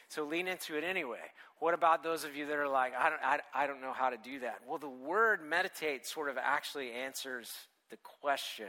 So 0.09 0.25
lean 0.25 0.47
into 0.47 0.75
it 0.75 0.83
anyway. 0.83 1.19
What 1.59 1.73
about 1.73 2.03
those 2.03 2.23
of 2.23 2.35
you 2.35 2.47
that 2.47 2.57
are 2.57 2.67
like, 2.67 2.93
I 2.97 3.09
don't, 3.09 3.21
I, 3.23 3.39
I 3.53 3.67
don't 3.67 3.81
know 3.81 3.93
how 3.93 4.09
to 4.09 4.17
do 4.17 4.39
that? 4.39 4.59
Well, 4.67 4.79
the 4.79 4.89
word 4.89 5.39
meditate 5.43 6.05
sort 6.05 6.29
of 6.29 6.37
actually 6.37 6.91
answers 6.91 7.51
the 7.89 7.97
question 8.21 8.67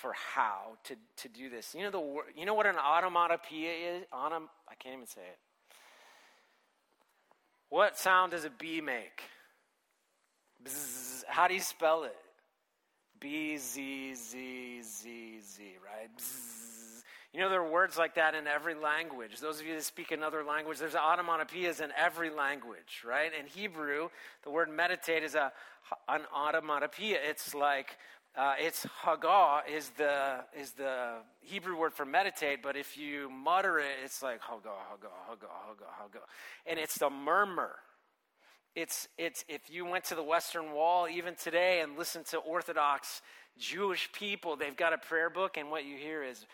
for 0.00 0.14
how 0.34 0.78
to, 0.84 0.96
to 1.16 1.28
do 1.28 1.50
this. 1.50 1.74
You 1.74 1.82
know, 1.82 1.90
the, 1.90 2.40
you 2.40 2.46
know 2.46 2.54
what 2.54 2.66
an 2.66 2.76
automatopoeia 2.76 3.98
is? 3.98 4.04
Autom, 4.14 4.48
I 4.68 4.74
can't 4.78 4.94
even 4.94 5.06
say 5.06 5.20
it. 5.20 5.38
What 7.68 7.98
sound 7.98 8.32
does 8.32 8.44
a 8.44 8.50
bee 8.50 8.80
make? 8.80 9.22
How 11.26 11.48
do 11.48 11.54
you 11.54 11.60
spell 11.60 12.04
it? 12.04 12.16
B 13.20 13.58
Z 13.58 14.14
Z 14.14 14.82
Z 14.82 15.40
Z, 15.40 15.76
right? 15.84 16.10
You 17.32 17.38
know, 17.38 17.48
there 17.48 17.60
are 17.62 17.70
words 17.70 17.96
like 17.96 18.16
that 18.16 18.34
in 18.34 18.48
every 18.48 18.74
language. 18.74 19.38
Those 19.38 19.60
of 19.60 19.66
you 19.66 19.76
that 19.76 19.84
speak 19.84 20.10
another 20.10 20.42
language, 20.42 20.78
there's 20.78 20.94
automatopoeias 20.94 21.80
in 21.80 21.90
every 21.96 22.28
language, 22.28 23.04
right? 23.06 23.30
In 23.38 23.46
Hebrew, 23.46 24.08
the 24.42 24.50
word 24.50 24.68
meditate 24.68 25.22
is 25.22 25.36
a, 25.36 25.52
an 26.08 26.22
automatopoeia. 26.36 27.18
It's 27.22 27.54
like, 27.54 27.96
uh, 28.36 28.54
it's 28.58 28.84
hagah 29.04 29.60
is 29.72 29.90
the, 29.90 30.44
is 30.58 30.72
the 30.72 31.18
Hebrew 31.40 31.76
word 31.76 31.92
for 31.92 32.04
meditate, 32.04 32.64
but 32.64 32.76
if 32.76 32.98
you 32.98 33.30
mutter 33.30 33.78
it, 33.78 33.92
it's 34.04 34.24
like 34.24 34.40
hagah, 34.40 34.74
hagah, 34.90 35.30
hagah, 35.30 35.52
hagah, 35.68 36.02
hagah. 36.02 36.24
And 36.66 36.80
it's 36.80 36.98
the 36.98 37.10
murmur. 37.10 37.76
It's, 38.74 39.08
it's, 39.18 39.44
if 39.48 39.62
you 39.70 39.84
went 39.84 40.04
to 40.06 40.16
the 40.16 40.22
Western 40.22 40.72
Wall 40.72 41.08
even 41.08 41.36
today 41.36 41.80
and 41.80 41.96
listened 41.96 42.26
to 42.26 42.38
Orthodox 42.38 43.22
Jewish 43.58 44.10
people, 44.12 44.56
they've 44.56 44.76
got 44.76 44.92
a 44.92 44.98
prayer 44.98 45.30
book, 45.30 45.56
and 45.56 45.70
what 45.70 45.84
you 45.84 45.96
hear 45.96 46.22
is 46.22 46.46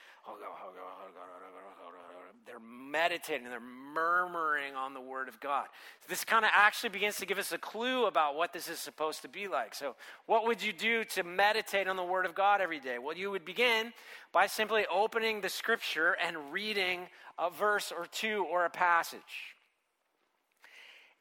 they're 2.46 2.59
meditating, 2.61 3.48
they're 3.48 3.61
murmuring 3.61 4.74
on 4.74 4.94
the 4.94 5.00
Word 5.00 5.28
of 5.28 5.40
God. 5.40 5.66
This 6.09 6.24
kind 6.24 6.44
of 6.44 6.50
actually 6.54 6.90
begins 6.90 7.16
to 7.16 7.26
give 7.26 7.38
us 7.38 7.52
a 7.52 7.59
clue 7.59 8.06
about 8.06 8.37
what 8.37 8.52
this 8.52 8.68
is 8.68 8.78
supposed 8.78 9.22
to 9.22 9.28
be 9.28 9.48
like. 9.48 9.74
So, 9.74 9.96
what 10.26 10.46
would 10.46 10.62
you 10.62 10.72
do 10.72 11.04
to 11.04 11.22
meditate 11.22 11.88
on 11.88 11.96
the 11.96 12.04
Word 12.04 12.24
of 12.24 12.35
God 12.35 12.61
every 12.61 12.80
day? 12.80 12.98
Well, 12.98 13.16
you 13.16 13.30
would 13.30 13.44
begin 13.44 13.92
by 14.32 14.46
simply 14.46 14.87
opening 14.92 15.40
the 15.40 15.48
Scripture 15.48 16.16
and 16.24 16.52
reading 16.52 17.09
a 17.38 17.50
verse 17.50 17.92
or 17.92 18.06
two 18.06 18.46
or 18.50 18.64
a 18.64 18.70
passage 18.70 19.56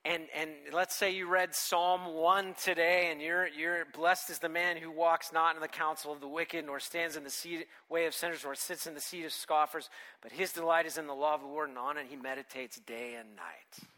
and, 0.06 0.24
and 0.40 0.52
let's 0.72 0.96
say 0.96 1.16
you 1.16 1.28
read 1.28 1.56
Psalm 1.56 2.14
1 2.14 2.56
today, 2.64 3.10
and 3.12 3.20
you're, 3.20 3.48
you're 3.48 3.86
blessed 3.94 4.30
is 4.30 4.38
the 4.38 4.50
man 4.50 4.78
who 4.78 4.92
walks 4.92 5.34
not 5.34 5.56
in 5.56 5.62
the 5.62 5.68
counsel 5.68 6.14
of 6.14 6.22
the 6.22 6.28
wicked, 6.28 6.66
nor 6.66 6.80
stands 6.80 7.16
in 7.16 7.24
the 7.24 7.30
seat, 7.32 7.68
way 7.90 8.06
of 8.06 8.14
sinners, 8.14 8.42
nor 8.44 8.54
sits 8.54 8.86
in 8.86 8.94
the 8.94 9.02
seat 9.02 9.26
of 9.26 9.34
scoffers, 9.34 9.90
but 10.22 10.32
his 10.32 10.52
delight 10.52 10.86
is 10.86 11.00
in 11.00 11.08
the 11.08 11.14
law 11.14 11.34
of 11.34 11.42
the 11.42 11.48
Lord, 11.48 11.70
and 11.70 11.78
on 11.78 11.98
it 11.98 12.06
he 12.08 12.16
meditates 12.16 12.80
day 12.82 13.16
and 13.20 13.36
night. 13.36 13.90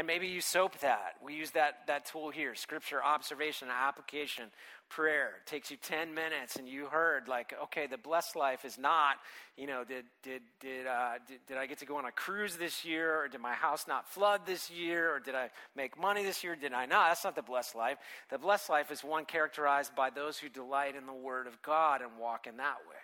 And 0.00 0.06
maybe 0.06 0.28
you 0.28 0.40
soap 0.40 0.78
that. 0.78 1.16
We 1.22 1.34
use 1.34 1.50
that, 1.50 1.86
that 1.86 2.06
tool 2.06 2.30
here 2.30 2.54
scripture, 2.54 3.04
observation, 3.04 3.68
application, 3.70 4.44
prayer. 4.88 5.32
It 5.44 5.46
takes 5.46 5.70
you 5.70 5.76
10 5.76 6.14
minutes, 6.14 6.56
and 6.56 6.66
you 6.66 6.86
heard, 6.86 7.28
like, 7.28 7.52
okay, 7.64 7.86
the 7.86 7.98
blessed 7.98 8.34
life 8.34 8.64
is 8.64 8.78
not, 8.78 9.16
you 9.58 9.66
know, 9.66 9.84
did, 9.84 10.06
did, 10.22 10.40
did, 10.58 10.86
uh, 10.86 11.18
did, 11.28 11.40
did 11.46 11.58
I 11.58 11.66
get 11.66 11.80
to 11.80 11.84
go 11.84 11.98
on 11.98 12.06
a 12.06 12.12
cruise 12.12 12.56
this 12.56 12.82
year, 12.82 13.14
or 13.14 13.28
did 13.28 13.42
my 13.42 13.52
house 13.52 13.86
not 13.86 14.08
flood 14.08 14.46
this 14.46 14.70
year, 14.70 15.14
or 15.14 15.20
did 15.20 15.34
I 15.34 15.50
make 15.76 16.00
money 16.00 16.24
this 16.24 16.42
year? 16.42 16.56
Did 16.56 16.72
I 16.72 16.86
not? 16.86 17.10
That's 17.10 17.24
not 17.24 17.36
the 17.36 17.42
blessed 17.42 17.74
life. 17.74 17.98
The 18.30 18.38
blessed 18.38 18.70
life 18.70 18.90
is 18.90 19.04
one 19.04 19.26
characterized 19.26 19.94
by 19.94 20.08
those 20.08 20.38
who 20.38 20.48
delight 20.48 20.96
in 20.96 21.04
the 21.04 21.12
Word 21.12 21.46
of 21.46 21.60
God 21.60 22.00
and 22.00 22.12
walk 22.18 22.46
in 22.46 22.56
that 22.56 22.78
way. 22.88 22.96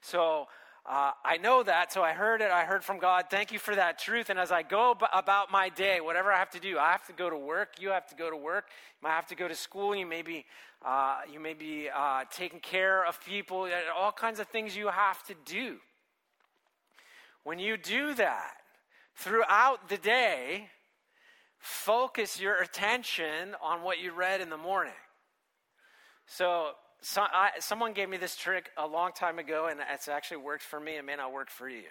So, 0.00 0.46
uh, 0.88 1.10
I 1.24 1.36
know 1.38 1.64
that, 1.64 1.92
so 1.92 2.02
I 2.02 2.12
heard 2.12 2.40
it. 2.40 2.52
I 2.52 2.64
heard 2.64 2.84
from 2.84 2.98
God. 2.98 3.24
Thank 3.28 3.50
you 3.50 3.58
for 3.58 3.74
that 3.74 3.98
truth. 3.98 4.30
And 4.30 4.38
as 4.38 4.52
I 4.52 4.62
go 4.62 4.94
b- 4.94 5.06
about 5.12 5.50
my 5.50 5.68
day, 5.68 6.00
whatever 6.00 6.32
I 6.32 6.38
have 6.38 6.50
to 6.50 6.60
do, 6.60 6.78
I 6.78 6.92
have 6.92 7.04
to 7.08 7.12
go 7.12 7.28
to 7.28 7.36
work. 7.36 7.80
You 7.80 7.90
have 7.90 8.06
to 8.10 8.14
go 8.14 8.30
to 8.30 8.36
work. 8.36 8.66
You 9.00 9.08
might 9.08 9.14
have 9.14 9.26
to 9.26 9.34
go 9.34 9.48
to 9.48 9.54
school. 9.56 9.96
You 9.96 10.06
may 10.06 10.22
be, 10.22 10.44
uh, 10.84 11.22
you 11.32 11.40
may 11.40 11.54
be 11.54 11.88
uh, 11.92 12.22
taking 12.30 12.60
care 12.60 13.04
of 13.04 13.18
people. 13.24 13.68
All 13.96 14.12
kinds 14.12 14.38
of 14.38 14.46
things 14.46 14.76
you 14.76 14.86
have 14.86 15.24
to 15.24 15.34
do. 15.44 15.78
When 17.42 17.58
you 17.58 17.76
do 17.76 18.14
that 18.14 18.52
throughout 19.16 19.88
the 19.88 19.96
day, 19.96 20.68
focus 21.58 22.40
your 22.40 22.62
attention 22.62 23.56
on 23.60 23.82
what 23.82 23.98
you 23.98 24.12
read 24.12 24.40
in 24.40 24.50
the 24.50 24.56
morning. 24.56 24.92
So 26.26 26.72
so 27.08 27.22
I, 27.22 27.50
someone 27.60 27.92
gave 27.92 28.08
me 28.08 28.16
this 28.16 28.34
trick 28.34 28.70
a 28.76 28.84
long 28.84 29.12
time 29.12 29.38
ago, 29.38 29.68
and 29.70 29.78
it's 29.94 30.08
actually 30.08 30.38
worked 30.38 30.64
for 30.64 30.80
me. 30.80 30.96
It 30.96 31.04
may 31.04 31.14
not 31.14 31.32
work 31.32 31.50
for 31.50 31.68
you 31.68 31.84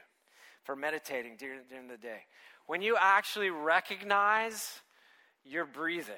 for 0.66 0.76
meditating 0.76 1.38
during, 1.38 1.62
during 1.70 1.88
the 1.88 1.96
day. 1.96 2.26
When 2.68 2.82
you 2.82 2.98
actually 3.00 3.50
recognize 3.50 4.82
your 5.46 5.66
breathing, 5.66 6.16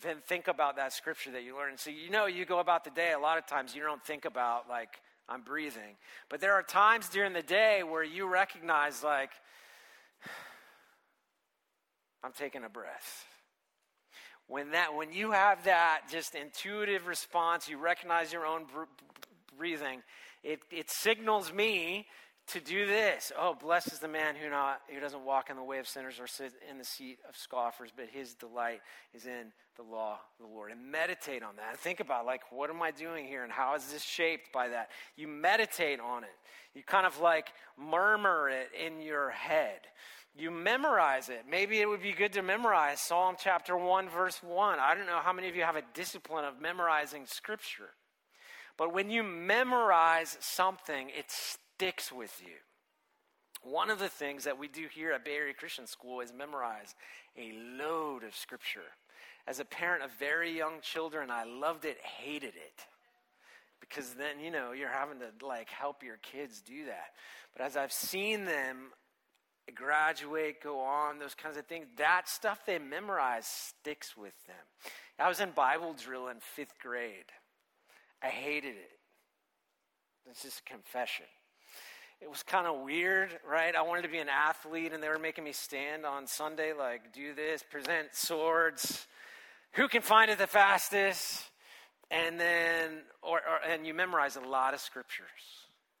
then 0.00 0.22
think 0.26 0.48
about 0.48 0.76
that 0.76 0.94
scripture 0.94 1.32
that 1.32 1.42
you 1.42 1.54
learned. 1.54 1.78
So, 1.78 1.90
you 1.90 2.08
know, 2.08 2.24
you 2.24 2.46
go 2.46 2.60
about 2.60 2.82
the 2.82 2.90
day, 2.90 3.12
a 3.12 3.18
lot 3.18 3.36
of 3.36 3.44
times 3.44 3.74
you 3.74 3.82
don't 3.82 4.02
think 4.02 4.24
about, 4.24 4.70
like, 4.70 5.02
I'm 5.28 5.42
breathing. 5.42 5.96
But 6.30 6.40
there 6.40 6.54
are 6.54 6.62
times 6.62 7.10
during 7.10 7.34
the 7.34 7.42
day 7.42 7.82
where 7.82 8.02
you 8.02 8.26
recognize, 8.26 9.02
like, 9.02 9.32
I'm 12.24 12.32
taking 12.32 12.64
a 12.64 12.70
breath 12.70 13.26
when 14.52 14.72
that 14.72 14.94
when 14.94 15.14
you 15.14 15.30
have 15.30 15.64
that 15.64 16.02
just 16.10 16.34
intuitive 16.34 17.06
response, 17.06 17.70
you 17.70 17.78
recognize 17.78 18.34
your 18.34 18.44
own 18.44 18.66
breathing, 19.56 20.02
it, 20.44 20.60
it 20.70 20.90
signals 20.90 21.50
me 21.50 22.06
to 22.48 22.60
do 22.60 22.84
this. 22.84 23.32
Oh, 23.38 23.54
blessed 23.54 23.94
is 23.94 24.00
the 24.00 24.08
man 24.08 24.34
who 24.34 24.50
not 24.50 24.82
who 24.92 25.00
doesn't 25.00 25.24
walk 25.24 25.48
in 25.48 25.56
the 25.56 25.62
way 25.62 25.78
of 25.78 25.88
sinners 25.88 26.20
or 26.20 26.26
sit 26.26 26.52
in 26.70 26.76
the 26.76 26.84
seat 26.84 27.18
of 27.26 27.34
scoffers, 27.34 27.88
but 27.96 28.08
his 28.12 28.34
delight 28.34 28.82
is 29.14 29.24
in 29.24 29.52
the 29.78 29.82
law 29.82 30.18
of 30.38 30.46
the 30.46 30.52
Lord. 30.52 30.70
And 30.70 30.92
meditate 30.92 31.42
on 31.42 31.56
that. 31.56 31.70
And 31.70 31.78
think 31.78 32.00
about 32.00 32.26
like 32.26 32.42
what 32.50 32.68
am 32.68 32.82
I 32.82 32.90
doing 32.90 33.24
here 33.24 33.44
and 33.44 33.52
how 33.52 33.74
is 33.74 33.90
this 33.90 34.02
shaped 34.02 34.52
by 34.52 34.68
that? 34.68 34.90
You 35.16 35.28
meditate 35.28 35.98
on 35.98 36.24
it. 36.24 36.36
You 36.74 36.82
kind 36.82 37.06
of 37.06 37.18
like 37.20 37.48
murmur 37.78 38.50
it 38.50 38.68
in 38.78 39.00
your 39.00 39.30
head. 39.30 39.80
You 40.34 40.50
memorize 40.50 41.28
it. 41.28 41.44
Maybe 41.48 41.80
it 41.80 41.88
would 41.88 42.02
be 42.02 42.12
good 42.12 42.32
to 42.34 42.42
memorize 42.42 43.00
Psalm 43.00 43.36
chapter 43.38 43.76
1 43.76 44.08
verse 44.08 44.42
1. 44.42 44.78
I 44.78 44.94
don't 44.94 45.06
know 45.06 45.20
how 45.22 45.32
many 45.32 45.48
of 45.48 45.56
you 45.56 45.62
have 45.62 45.76
a 45.76 45.82
discipline 45.92 46.44
of 46.44 46.60
memorizing 46.60 47.26
scripture. 47.26 47.90
But 48.78 48.94
when 48.94 49.10
you 49.10 49.22
memorize 49.22 50.38
something, 50.40 51.10
it 51.10 51.30
sticks 51.30 52.10
with 52.10 52.40
you. 52.42 52.54
One 53.62 53.90
of 53.90 53.98
the 53.98 54.08
things 54.08 54.44
that 54.44 54.58
we 54.58 54.68
do 54.68 54.86
here 54.90 55.12
at 55.12 55.24
Bay 55.24 55.36
Area 55.36 55.54
Christian 55.54 55.86
School 55.86 56.20
is 56.20 56.32
memorize 56.32 56.94
a 57.36 57.52
load 57.78 58.24
of 58.24 58.34
scripture. 58.34 58.80
As 59.46 59.60
a 59.60 59.64
parent 59.64 60.02
of 60.02 60.10
very 60.12 60.56
young 60.56 60.80
children, 60.80 61.30
I 61.30 61.44
loved 61.44 61.84
it, 61.84 61.98
hated 62.00 62.54
it. 62.54 62.86
Because 63.80 64.14
then, 64.14 64.40
you 64.40 64.50
know, 64.50 64.72
you're 64.72 64.88
having 64.88 65.18
to 65.18 65.46
like 65.46 65.68
help 65.68 66.02
your 66.02 66.16
kids 66.22 66.60
do 66.60 66.86
that. 66.86 67.10
But 67.54 67.66
as 67.66 67.76
I've 67.76 67.92
seen 67.92 68.46
them 68.46 68.92
graduate, 69.70 70.60
go 70.60 70.80
on, 70.80 71.20
those 71.20 71.36
kinds 71.36 71.56
of 71.56 71.66
things, 71.66 71.86
that 71.96 72.28
stuff 72.28 72.66
they 72.66 72.80
memorize 72.80 73.46
sticks 73.46 74.16
with 74.16 74.34
them. 74.48 74.56
I 75.20 75.28
was 75.28 75.38
in 75.38 75.50
Bible 75.52 75.94
drill 75.94 76.26
in 76.26 76.38
fifth 76.40 76.80
grade. 76.82 77.30
I 78.20 78.26
hated 78.26 78.74
it. 78.74 78.98
This 80.26 80.44
is 80.44 80.60
a 80.66 80.68
confession. 80.68 81.26
It 82.20 82.30
was 82.30 82.42
kind 82.42 82.66
of 82.66 82.80
weird, 82.80 83.30
right? 83.48 83.74
I 83.74 83.82
wanted 83.82 84.02
to 84.02 84.08
be 84.08 84.18
an 84.18 84.28
athlete, 84.28 84.92
and 84.92 85.02
they 85.02 85.08
were 85.08 85.18
making 85.18 85.44
me 85.44 85.52
stand 85.52 86.06
on 86.06 86.26
Sunday, 86.26 86.72
like, 86.72 87.12
do 87.12 87.34
this, 87.34 87.64
present 87.68 88.08
swords. 88.12 89.06
Who 89.72 89.88
can 89.88 90.02
find 90.02 90.30
it 90.30 90.38
the 90.38 90.46
fastest? 90.46 91.42
And 92.10 92.38
then, 92.38 92.90
or, 93.22 93.38
or, 93.38 93.68
and 93.68 93.86
you 93.86 93.94
memorize 93.94 94.36
a 94.36 94.40
lot 94.40 94.74
of 94.74 94.80
scriptures. 94.80 95.26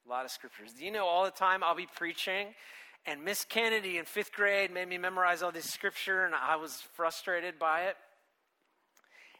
A 0.06 0.10
lot 0.10 0.24
of 0.24 0.30
scriptures. 0.30 0.72
Do 0.78 0.84
you 0.84 0.92
know 0.92 1.06
all 1.06 1.24
the 1.24 1.30
time 1.30 1.64
I'll 1.64 1.74
be 1.74 1.88
preaching, 1.96 2.48
and 3.06 3.24
Miss 3.24 3.44
Kennedy 3.44 3.98
in 3.98 4.04
fifth 4.04 4.32
grade 4.32 4.72
made 4.72 4.88
me 4.88 4.98
memorize 4.98 5.42
all 5.42 5.52
this 5.52 5.70
scripture, 5.70 6.24
and 6.24 6.34
I 6.34 6.56
was 6.56 6.82
frustrated 6.94 7.58
by 7.58 7.82
it. 7.82 7.96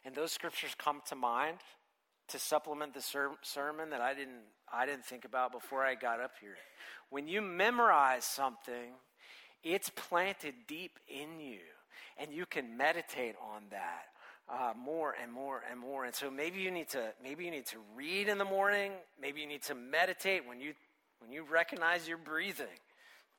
And 0.05 0.14
those 0.14 0.33
scriptures 0.33 0.75
come 0.77 1.01
to 1.07 1.14
mind 1.14 1.59
to 2.29 2.38
supplement 2.38 2.92
the 2.94 3.01
ser- 3.01 3.37
sermon 3.42 3.90
that 3.90 4.01
I 4.01 4.14
didn't, 4.14 4.42
I 4.72 4.87
didn't 4.87 5.05
think 5.05 5.25
about 5.25 5.53
before 5.53 5.85
I 5.85 5.94
got 5.94 6.20
up 6.20 6.33
here. 6.40 6.57
When 7.11 7.29
you 7.29 7.40
memorize 7.40 8.25
something, 8.25 8.94
it's 9.62 9.90
planted 9.90 10.55
deep 10.66 10.98
in 11.09 11.38
you, 11.38 11.61
and 12.18 12.33
you 12.33 12.46
can 12.46 12.77
meditate 12.77 13.37
on 13.40 13.62
that 13.70 14.07
uh, 14.51 14.72
more 14.77 15.14
and 15.22 15.33
more 15.33 15.62
and 15.70 15.79
more. 15.79 16.05
And 16.05 16.14
so 16.14 16.31
maybe 16.31 16.59
you 16.61 16.70
need 16.70 16.88
to 16.90 17.12
maybe 17.22 17.44
you 17.44 17.51
need 17.51 17.66
to 17.66 17.79
read 17.94 18.29
in 18.29 18.38
the 18.38 18.44
morning. 18.44 18.92
Maybe 19.20 19.40
you 19.40 19.46
need 19.46 19.62
to 19.64 19.75
meditate 19.75 20.46
when 20.46 20.61
you 20.61 20.75
when 21.20 21.31
you 21.31 21.44
recognize 21.44 22.09
you're 22.09 22.18
breathing. 22.18 22.66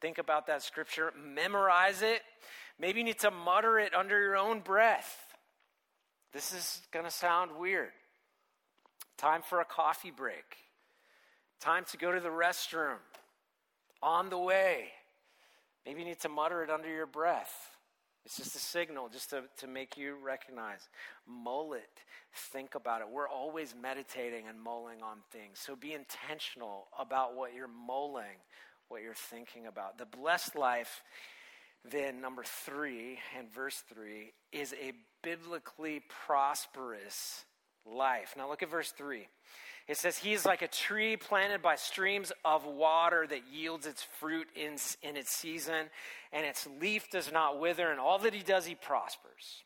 Think 0.03 0.17
about 0.17 0.47
that 0.47 0.61
scripture, 0.61 1.13
memorize 1.17 2.01
it. 2.01 2.23
Maybe 2.77 2.99
you 2.99 3.05
need 3.05 3.19
to 3.19 3.31
mutter 3.31 3.79
it 3.79 3.95
under 3.95 4.21
your 4.21 4.35
own 4.35 4.59
breath. 4.59 5.17
This 6.33 6.51
is 6.51 6.81
going 6.91 7.05
to 7.05 7.11
sound 7.11 7.51
weird. 7.57 7.91
Time 9.17 9.41
for 9.47 9.61
a 9.61 9.65
coffee 9.65 10.11
break. 10.11 10.57
Time 11.61 11.85
to 11.91 11.97
go 11.97 12.11
to 12.11 12.19
the 12.19 12.27
restroom. 12.27 12.97
On 14.01 14.29
the 14.29 14.37
way. 14.37 14.87
Maybe 15.85 16.01
you 16.01 16.05
need 16.05 16.19
to 16.19 16.29
mutter 16.29 16.61
it 16.63 16.69
under 16.69 16.89
your 16.89 17.07
breath. 17.07 17.69
It's 18.25 18.35
just 18.35 18.57
a 18.57 18.59
signal, 18.59 19.07
just 19.07 19.29
to, 19.29 19.43
to 19.59 19.67
make 19.67 19.95
you 19.95 20.17
recognize. 20.21 20.81
Mull 21.25 21.75
it. 21.75 22.01
Think 22.51 22.75
about 22.75 22.99
it. 22.99 23.07
We're 23.09 23.29
always 23.29 23.73
meditating 23.81 24.49
and 24.49 24.61
mulling 24.61 25.01
on 25.01 25.19
things. 25.31 25.59
So 25.59 25.77
be 25.77 25.93
intentional 25.93 26.87
about 26.99 27.37
what 27.37 27.53
you're 27.53 27.69
mulling, 27.69 28.41
what 28.93 29.01
you're 29.01 29.15
thinking 29.15 29.65
about. 29.65 29.97
The 29.97 30.06
blessed 30.06 30.56
life, 30.56 31.01
then, 31.84 32.21
number 32.21 32.43
three, 32.45 33.17
and 33.36 33.51
verse 33.51 33.84
three, 33.91 34.34
is 34.51 34.71
a 34.73 34.93
biblically 35.23 36.03
prosperous 36.27 37.43
life. 37.91 38.36
Now 38.38 38.47
look 38.47 38.62
at 38.62 38.69
verse 38.69 38.91
3. 38.91 39.27
It 39.88 39.97
says, 39.97 40.19
He 40.19 40.34
is 40.34 40.45
like 40.45 40.62
a 40.62 40.67
tree 40.67 41.17
planted 41.17 41.63
by 41.63 41.75
streams 41.75 42.32
of 42.45 42.65
water 42.65 43.25
that 43.27 43.41
yields 43.51 43.88
its 43.88 44.03
fruit 44.19 44.47
in, 44.56 44.75
in 45.01 45.17
its 45.17 45.32
season, 45.32 45.89
and 46.32 46.45
its 46.45 46.67
leaf 46.79 47.10
does 47.10 47.32
not 47.32 47.60
wither, 47.60 47.89
and 47.89 47.99
all 47.99 48.19
that 48.19 48.34
he 48.36 48.43
does, 48.43 48.67
he 48.67 48.75
prospers. 48.75 49.63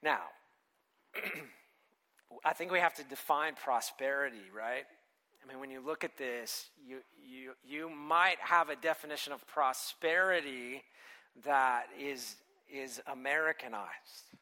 Now, 0.00 0.20
I 2.44 2.52
think 2.52 2.70
we 2.70 2.78
have 2.78 2.94
to 2.94 3.04
define 3.04 3.54
prosperity, 3.56 4.48
right? 4.56 4.84
I 5.42 5.48
mean, 5.48 5.58
when 5.58 5.70
you 5.70 5.80
look 5.80 6.04
at 6.04 6.16
this, 6.16 6.70
you, 6.86 6.98
you, 7.20 7.52
you 7.66 7.90
might 7.90 8.38
have 8.38 8.68
a 8.68 8.76
definition 8.76 9.32
of 9.32 9.46
prosperity 9.46 10.82
that 11.44 11.86
is, 11.98 12.36
is 12.72 13.00
Americanized 13.10 14.32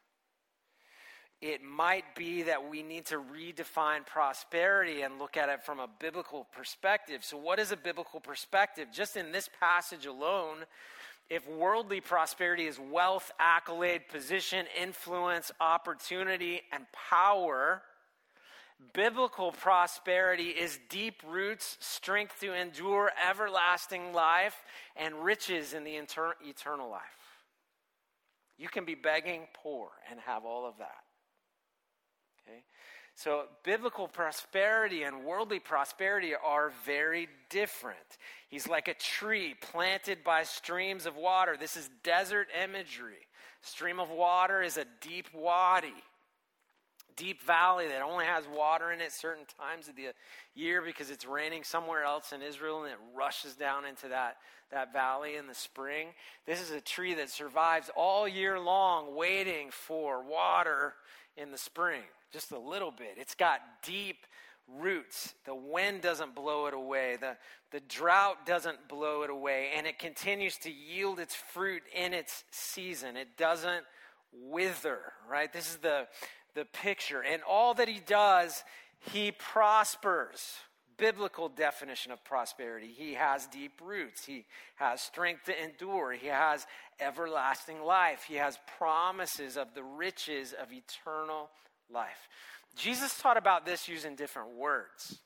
it 1.41 1.63
might 1.63 2.15
be 2.15 2.43
that 2.43 2.69
we 2.69 2.83
need 2.83 3.07
to 3.07 3.17
redefine 3.17 4.05
prosperity 4.05 5.03
and 5.03 5.19
look 5.19 5.37
at 5.39 5.49
it 5.49 5.63
from 5.63 5.81
a 5.81 5.89
biblical 5.99 6.47
perspective. 6.53 7.25
So, 7.25 7.39
what 7.39 7.59
is 7.59 7.73
a 7.73 7.77
biblical 7.77 8.21
perspective? 8.21 8.89
Just 8.93 9.17
in 9.17 9.33
this 9.33 9.49
passage 9.59 10.05
alone, 10.05 10.59
if 11.31 11.49
worldly 11.49 12.01
prosperity 12.03 12.67
is 12.67 12.79
wealth, 12.79 13.33
accolade, 13.39 14.03
position, 14.09 14.67
influence, 14.81 15.51
opportunity, 15.61 16.61
and 16.73 16.85
power, 16.93 17.83
biblical 18.93 19.53
prosperity 19.53 20.49
is 20.49 20.79
deep 20.89 21.23
roots, 21.27 21.77
strength 21.81 22.41
to 22.41 22.53
endure 22.53 23.11
everlasting 23.29 24.13
life, 24.13 24.57
and 24.97 25.25
riches 25.25 25.75
in 25.75 25.85
the 25.85 25.97
eternal 25.97 26.91
life. 26.91 27.03
You 28.59 28.69
can 28.69 28.85
be 28.85 28.95
begging 28.95 29.43
poor 29.55 29.89
and 30.11 30.21
have 30.21 30.45
all 30.45 30.67
of 30.67 30.79
that. 30.79 31.05
Okay? 32.47 32.63
So, 33.15 33.45
biblical 33.65 34.09
prosperity 34.09 35.03
and 35.03 35.25
worldly 35.25 35.59
prosperity 35.59 36.33
are 36.35 36.73
very 36.85 37.29
different. 37.51 37.99
He's 38.49 38.69
like 38.69 38.89
a 38.89 38.95
tree 38.95 39.55
planted 39.61 40.25
by 40.25 40.45
streams 40.45 41.07
of 41.07 41.17
water. 41.17 41.57
This 41.59 41.77
is 41.77 41.91
desert 42.03 42.49
imagery. 42.63 43.27
Stream 43.63 44.01
of 44.01 44.11
water 44.11 44.63
is 44.63 44.79
a 44.79 44.87
deep 45.01 45.27
wadi, 45.35 45.93
deep 47.17 47.43
valley 47.43 47.89
that 47.89 48.03
only 48.03 48.25
has 48.25 48.45
water 48.55 48.93
in 48.93 49.01
it 49.01 49.13
certain 49.13 49.45
times 49.59 49.89
of 49.89 49.97
the 49.97 50.09
year 50.55 50.83
because 50.83 51.11
it's 51.11 51.27
raining 51.27 51.65
somewhere 51.65 52.05
else 52.05 52.33
in 52.33 52.43
Israel 52.43 52.85
and 52.85 52.93
it 52.93 52.99
rushes 53.15 53.55
down 53.55 53.85
into 53.85 54.09
that, 54.09 54.37
that 54.71 54.93
valley 54.93 55.37
in 55.37 55.47
the 55.47 55.55
spring. 55.55 56.09
This 56.47 56.61
is 56.61 56.71
a 56.71 56.81
tree 56.81 57.15
that 57.15 57.31
survives 57.31 57.91
all 57.97 58.27
year 58.27 58.59
long 58.59 59.15
waiting 59.15 59.71
for 59.71 60.23
water 60.25 60.95
in 61.37 61.51
the 61.51 61.59
spring 61.59 62.03
just 62.33 62.53
a 62.53 62.59
little 62.59 62.91
bit. 62.91 63.15
It's 63.17 63.35
got 63.35 63.61
deep 63.83 64.27
roots. 64.79 65.35
The 65.47 65.55
wind 65.55 66.03
doesn't 66.03 66.35
blow 66.35 66.67
it 66.67 66.75
away, 66.75 67.17
the, 67.21 67.37
the 67.73 67.81
drought 67.81 68.47
doesn't 68.47 68.89
blow 68.89 69.23
it 69.23 69.31
away, 69.31 69.71
and 69.77 69.87
it 69.87 69.99
continues 69.99 70.57
to 70.59 70.71
yield 70.71 71.19
its 71.19 71.35
fruit 71.35 71.83
in 71.95 72.15
its 72.15 72.45
season. 72.51 73.17
It 73.17 73.37
doesn't 73.37 73.85
wither, 74.33 75.01
right? 75.29 75.53
This 75.53 75.71
is 75.71 75.79
the, 75.79 76.07
the 76.55 76.65
picture. 76.65 77.23
And 77.23 77.43
all 77.49 77.75
that 77.75 77.89
he 77.89 78.01
does, 78.01 78.63
he 78.99 79.33
prospers. 79.33 80.55
Biblical 80.97 81.49
definition 81.49 82.13
of 82.13 82.23
prosperity. 82.25 82.89
He 82.95 83.15
has 83.15 83.47
deep 83.47 83.81
roots. 83.83 84.27
He 84.27 84.45
has 84.77 85.01
strength 85.01 85.45
to 85.45 85.65
endure. 85.65 86.13
He 86.13 86.27
has 86.27 86.67
everlasting 87.01 87.83
life. 87.83 88.25
He 88.29 88.35
has 88.35 88.59
promises 88.79 89.57
of 89.57 89.75
the 89.75 89.83
riches 89.83 90.53
of 90.53 90.69
eternal 90.71 91.49
life. 91.91 92.29
Jesus 92.77 93.19
taught 93.19 93.39
about 93.39 93.65
this 93.65 93.89
using 93.89 94.15
different 94.15 94.57
words. 94.57 95.19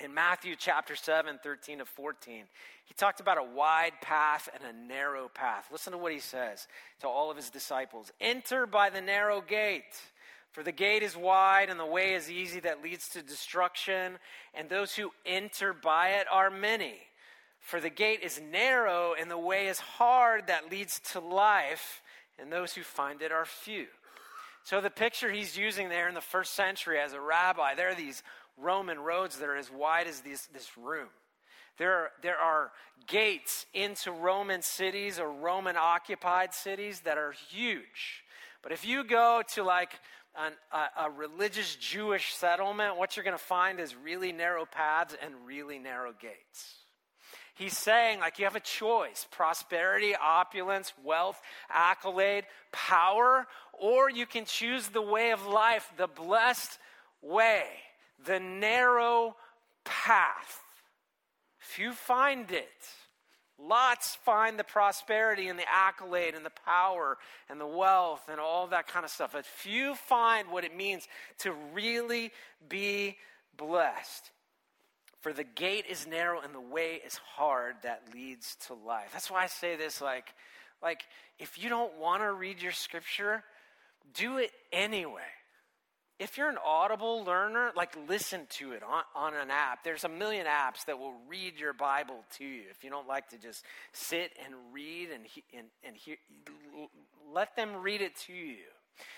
In 0.00 0.14
Matthew 0.14 0.54
chapter 0.56 0.94
7, 0.94 1.40
13 1.42 1.78
to 1.78 1.84
14, 1.84 2.44
he 2.84 2.94
talked 2.94 3.20
about 3.20 3.38
a 3.38 3.42
wide 3.42 3.94
path 4.00 4.48
and 4.54 4.62
a 4.64 4.86
narrow 4.86 5.28
path. 5.28 5.68
Listen 5.72 5.92
to 5.92 5.98
what 5.98 6.12
he 6.12 6.20
says 6.20 6.68
to 7.00 7.08
all 7.08 7.30
of 7.30 7.36
his 7.36 7.50
disciples 7.50 8.12
Enter 8.20 8.66
by 8.66 8.90
the 8.90 9.00
narrow 9.00 9.40
gate, 9.40 10.00
for 10.52 10.62
the 10.62 10.72
gate 10.72 11.02
is 11.02 11.16
wide 11.16 11.70
and 11.70 11.78
the 11.78 11.86
way 11.86 12.14
is 12.14 12.30
easy 12.30 12.60
that 12.60 12.82
leads 12.82 13.08
to 13.10 13.22
destruction, 13.22 14.18
and 14.54 14.68
those 14.68 14.94
who 14.94 15.10
enter 15.26 15.72
by 15.72 16.10
it 16.10 16.26
are 16.32 16.50
many. 16.50 16.94
For 17.60 17.80
the 17.80 17.90
gate 17.90 18.20
is 18.22 18.40
narrow 18.40 19.14
and 19.18 19.30
the 19.30 19.38
way 19.38 19.66
is 19.66 19.78
hard 19.78 20.46
that 20.46 20.70
leads 20.70 21.00
to 21.12 21.20
life 21.20 22.02
and 22.38 22.52
those 22.52 22.72
who 22.72 22.82
find 22.82 23.20
it 23.20 23.32
are 23.32 23.44
few. 23.44 23.86
So 24.64 24.80
the 24.80 24.90
picture 24.90 25.30
he's 25.30 25.56
using 25.56 25.88
there 25.88 26.08
in 26.08 26.14
the 26.14 26.20
first 26.20 26.54
century 26.54 26.98
as 26.98 27.12
a 27.12 27.20
rabbi, 27.20 27.74
there 27.74 27.90
are 27.90 27.94
these 27.94 28.22
Roman 28.56 28.98
roads 28.98 29.38
that 29.38 29.48
are 29.48 29.56
as 29.56 29.70
wide 29.70 30.06
as 30.06 30.20
this, 30.20 30.46
this 30.46 30.76
room. 30.76 31.08
There 31.78 31.92
are, 31.92 32.10
there 32.22 32.38
are 32.38 32.72
gates 33.06 33.66
into 33.72 34.10
Roman 34.10 34.62
cities 34.62 35.18
or 35.18 35.30
Roman 35.30 35.76
occupied 35.76 36.52
cities 36.52 37.00
that 37.00 37.18
are 37.18 37.32
huge. 37.50 38.24
But 38.62 38.72
if 38.72 38.84
you 38.84 39.04
go 39.04 39.42
to 39.54 39.62
like 39.62 39.92
an, 40.38 40.52
a, 40.72 41.06
a 41.06 41.10
religious 41.10 41.76
Jewish 41.76 42.34
settlement, 42.34 42.96
what 42.96 43.16
you're 43.16 43.24
going 43.24 43.36
to 43.36 43.42
find 43.42 43.80
is 43.80 43.94
really 43.96 44.32
narrow 44.32 44.64
paths 44.66 45.16
and 45.22 45.34
really 45.44 45.78
narrow 45.78 46.12
gates. 46.12 46.76
He's 47.54 47.76
saying, 47.76 48.20
like, 48.20 48.38
you 48.38 48.44
have 48.44 48.54
a 48.54 48.60
choice 48.60 49.26
prosperity, 49.32 50.14
opulence, 50.14 50.92
wealth, 51.04 51.40
accolade, 51.68 52.44
power, 52.72 53.46
or 53.72 54.08
you 54.08 54.26
can 54.26 54.44
choose 54.44 54.88
the 54.88 55.02
way 55.02 55.32
of 55.32 55.44
life, 55.46 55.92
the 55.96 56.06
blessed 56.06 56.78
way, 57.20 57.64
the 58.24 58.38
narrow 58.38 59.34
path. 59.84 60.62
Few 61.58 61.92
find 61.92 62.50
it. 62.52 62.68
Lots 63.60 64.14
find 64.14 64.58
the 64.58 64.64
prosperity 64.64 65.48
and 65.48 65.58
the 65.58 65.68
accolade 65.68 66.34
and 66.34 66.46
the 66.46 66.52
power 66.64 67.18
and 67.48 67.60
the 67.60 67.66
wealth 67.66 68.28
and 68.30 68.38
all 68.38 68.68
that 68.68 68.86
kind 68.86 69.04
of 69.04 69.10
stuff. 69.10 69.32
But 69.32 69.46
few 69.46 69.96
find 69.96 70.50
what 70.50 70.64
it 70.64 70.76
means 70.76 71.08
to 71.40 71.52
really 71.74 72.30
be 72.68 73.16
blessed. 73.56 74.30
For 75.20 75.32
the 75.32 75.44
gate 75.44 75.86
is 75.90 76.06
narrow 76.06 76.40
and 76.40 76.54
the 76.54 76.60
way 76.60 77.00
is 77.04 77.16
hard 77.16 77.76
that 77.82 78.02
leads 78.14 78.56
to 78.66 78.74
life. 78.74 79.08
That's 79.12 79.30
why 79.30 79.42
I 79.42 79.48
say 79.48 79.74
this 79.74 80.00
like, 80.00 80.32
like 80.80 81.02
if 81.40 81.60
you 81.60 81.68
don't 81.68 81.98
want 81.98 82.22
to 82.22 82.32
read 82.32 82.62
your 82.62 82.72
scripture, 82.72 83.42
do 84.14 84.38
it 84.38 84.52
anyway. 84.72 85.22
If 86.18 86.36
you're 86.36 86.48
an 86.48 86.58
audible 86.64 87.24
learner, 87.24 87.70
like 87.76 87.96
listen 88.08 88.46
to 88.50 88.72
it 88.72 88.82
on, 88.82 89.02
on 89.14 89.34
an 89.34 89.50
app. 89.50 89.84
There's 89.84 90.04
a 90.04 90.08
million 90.08 90.46
apps 90.46 90.84
that 90.86 90.98
will 90.98 91.14
read 91.28 91.60
your 91.60 91.72
Bible 91.72 92.24
to 92.38 92.44
you. 92.44 92.62
If 92.70 92.82
you 92.82 92.90
don't 92.90 93.06
like 93.06 93.28
to 93.28 93.38
just 93.38 93.64
sit 93.92 94.32
and 94.44 94.54
read 94.72 95.10
and, 95.10 95.24
and, 95.56 95.68
and 95.84 95.96
hear, 95.96 96.16
let 97.32 97.54
them 97.54 97.76
read 97.82 98.02
it 98.02 98.16
to 98.26 98.32
you 98.32 98.56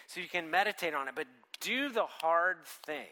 so 0.09 0.21
you 0.21 0.29
can 0.29 0.51
meditate 0.51 0.93
on 0.93 1.09
it. 1.09 1.15
But 1.15 1.27
do 1.61 1.89
the 1.89 2.05
hard 2.05 2.59
thing 2.85 3.07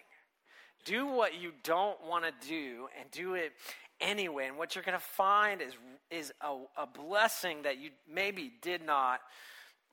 do 0.84 1.06
what 1.06 1.38
you 1.40 1.52
don't 1.64 1.98
want 2.06 2.24
to 2.24 2.48
do 2.48 2.88
and 2.98 3.10
do 3.10 3.34
it 3.34 3.52
anyway. 4.00 4.46
And 4.46 4.56
what 4.56 4.74
you're 4.74 4.84
going 4.84 4.98
to 4.98 5.04
find 5.04 5.60
is, 5.60 5.72
is 6.10 6.32
a, 6.40 6.82
a 6.82 6.86
blessing 6.86 7.62
that 7.62 7.78
you 7.78 7.90
maybe 8.12 8.52
did 8.62 8.84
not 8.84 9.20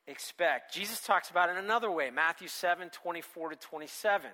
expect. 0.07 0.73
Jesus 0.73 1.01
talks 1.01 1.29
about 1.29 1.49
it 1.49 1.57
another 1.57 1.91
way 1.91 2.09
Matthew 2.09 2.47
7 2.47 2.89
24 2.89 3.49
to 3.49 3.55
27. 3.55 4.29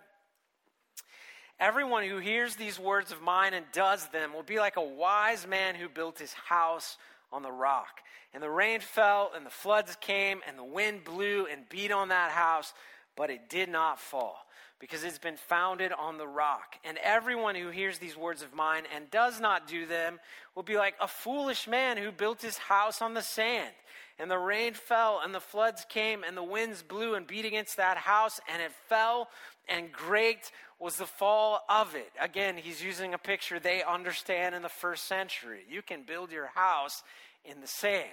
Everyone 1.59 2.03
who 2.03 2.17
hears 2.17 2.55
these 2.55 2.79
words 2.79 3.11
of 3.11 3.21
mine 3.21 3.53
and 3.53 3.65
does 3.71 4.07
them 4.07 4.33
will 4.33 4.41
be 4.41 4.57
like 4.57 4.77
a 4.77 4.81
wise 4.81 5.45
man 5.45 5.75
who 5.75 5.87
built 5.87 6.17
his 6.17 6.33
house 6.33 6.97
on 7.31 7.43
the 7.43 7.51
rock. 7.51 8.01
And 8.33 8.41
the 8.41 8.49
rain 8.49 8.79
fell, 8.79 9.31
and 9.35 9.45
the 9.45 9.51
floods 9.51 9.95
came, 10.01 10.41
and 10.47 10.57
the 10.57 10.63
wind 10.63 11.03
blew 11.03 11.45
and 11.45 11.69
beat 11.69 11.91
on 11.91 12.09
that 12.09 12.31
house, 12.31 12.73
but 13.15 13.29
it 13.29 13.49
did 13.49 13.69
not 13.69 13.99
fall 13.99 14.47
because 14.79 15.03
it's 15.03 15.19
been 15.19 15.37
founded 15.37 15.91
on 15.91 16.17
the 16.17 16.27
rock. 16.27 16.75
And 16.83 16.97
everyone 17.03 17.53
who 17.53 17.69
hears 17.69 17.99
these 17.99 18.17
words 18.17 18.41
of 18.41 18.55
mine 18.55 18.83
and 18.95 19.11
does 19.11 19.39
not 19.39 19.67
do 19.67 19.85
them 19.85 20.19
will 20.55 20.63
be 20.63 20.77
like 20.77 20.95
a 20.99 21.07
foolish 21.07 21.67
man 21.67 21.97
who 21.97 22.11
built 22.11 22.41
his 22.41 22.57
house 22.57 22.99
on 23.01 23.13
the 23.13 23.21
sand. 23.21 23.71
And 24.21 24.29
the 24.29 24.37
rain 24.37 24.75
fell, 24.75 25.19
and 25.23 25.33
the 25.33 25.39
floods 25.39 25.83
came, 25.89 26.23
and 26.23 26.37
the 26.37 26.43
winds 26.43 26.83
blew 26.83 27.15
and 27.15 27.25
beat 27.25 27.43
against 27.43 27.77
that 27.77 27.97
house, 27.97 28.39
and 28.47 28.61
it 28.61 28.71
fell, 28.87 29.29
and 29.67 29.91
great 29.91 30.51
was 30.79 30.97
the 30.97 31.07
fall 31.07 31.61
of 31.67 31.95
it. 31.95 32.11
Again, 32.21 32.55
he's 32.57 32.83
using 32.83 33.15
a 33.15 33.17
picture 33.17 33.59
they 33.59 33.81
understand 33.81 34.53
in 34.53 34.61
the 34.61 34.69
first 34.69 35.07
century. 35.07 35.61
You 35.67 35.81
can 35.81 36.03
build 36.03 36.31
your 36.31 36.51
house 36.53 37.01
in 37.43 37.61
the 37.61 37.67
sand, 37.67 38.05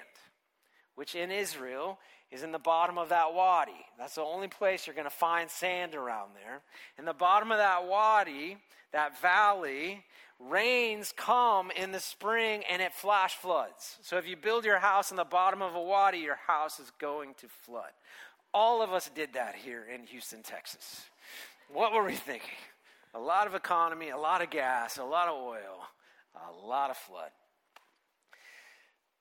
which 0.94 1.14
in 1.14 1.30
Israel 1.30 1.98
is 2.30 2.42
in 2.42 2.52
the 2.52 2.58
bottom 2.58 2.96
of 2.96 3.10
that 3.10 3.34
wadi. 3.34 3.84
That's 3.98 4.14
the 4.14 4.22
only 4.22 4.48
place 4.48 4.86
you're 4.86 4.96
going 4.96 5.04
to 5.04 5.10
find 5.10 5.50
sand 5.50 5.94
around 5.94 6.30
there. 6.34 6.62
In 6.98 7.04
the 7.04 7.12
bottom 7.12 7.52
of 7.52 7.58
that 7.58 7.86
wadi, 7.86 8.56
that 8.92 9.20
valley, 9.20 10.04
rains 10.38 11.12
come 11.16 11.70
in 11.70 11.92
the 11.92 12.00
spring 12.00 12.62
and 12.70 12.80
it 12.80 12.92
flash 12.92 13.34
floods. 13.34 13.98
So 14.02 14.18
if 14.18 14.26
you 14.26 14.36
build 14.36 14.64
your 14.64 14.78
house 14.78 15.10
in 15.10 15.16
the 15.16 15.24
bottom 15.24 15.62
of 15.62 15.74
a 15.74 15.82
wadi, 15.82 16.18
your 16.18 16.38
house 16.46 16.78
is 16.78 16.90
going 16.98 17.34
to 17.38 17.48
flood. 17.48 17.90
All 18.54 18.82
of 18.82 18.92
us 18.92 19.10
did 19.14 19.34
that 19.34 19.56
here 19.56 19.84
in 19.92 20.06
Houston, 20.06 20.42
Texas. 20.42 21.02
What 21.72 21.92
were 21.92 22.04
we 22.04 22.14
thinking? 22.14 22.48
A 23.14 23.18
lot 23.18 23.46
of 23.46 23.54
economy, 23.54 24.10
a 24.10 24.16
lot 24.16 24.42
of 24.42 24.50
gas, 24.50 24.98
a 24.98 25.04
lot 25.04 25.28
of 25.28 25.34
oil, 25.34 25.84
a 26.34 26.66
lot 26.66 26.90
of 26.90 26.96
flood. 26.96 27.30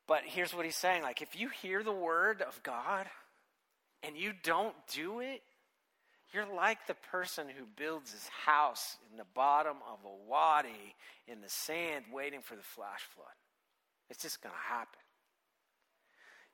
But 0.08 0.22
here's 0.24 0.54
what 0.54 0.66
he's 0.66 0.76
saying 0.76 1.04
like, 1.04 1.22
if 1.22 1.40
you 1.40 1.50
hear 1.50 1.84
the 1.84 1.92
word 1.92 2.42
of 2.42 2.62
God 2.64 3.08
and 4.04 4.16
you 4.16 4.34
don't 4.44 4.76
do 4.94 5.20
it, 5.20 5.42
you're 6.34 6.54
like 6.56 6.88
the 6.88 6.96
person 7.12 7.48
who 7.48 7.66
builds 7.76 8.12
his 8.12 8.28
house 8.46 8.98
in 9.12 9.18
the 9.18 9.26
bottom 9.34 9.78
of 9.92 10.00
a 10.06 10.30
wadi 10.30 10.96
in 11.28 11.42
the 11.42 11.50
sand 11.50 12.06
waiting 12.12 12.42
for 12.42 12.56
the 12.56 12.64
flash 12.64 13.02
flood. 13.16 13.28
It's 14.10 14.22
just 14.22 14.42
going 14.42 14.54
to 14.54 14.74
happen. 14.74 15.00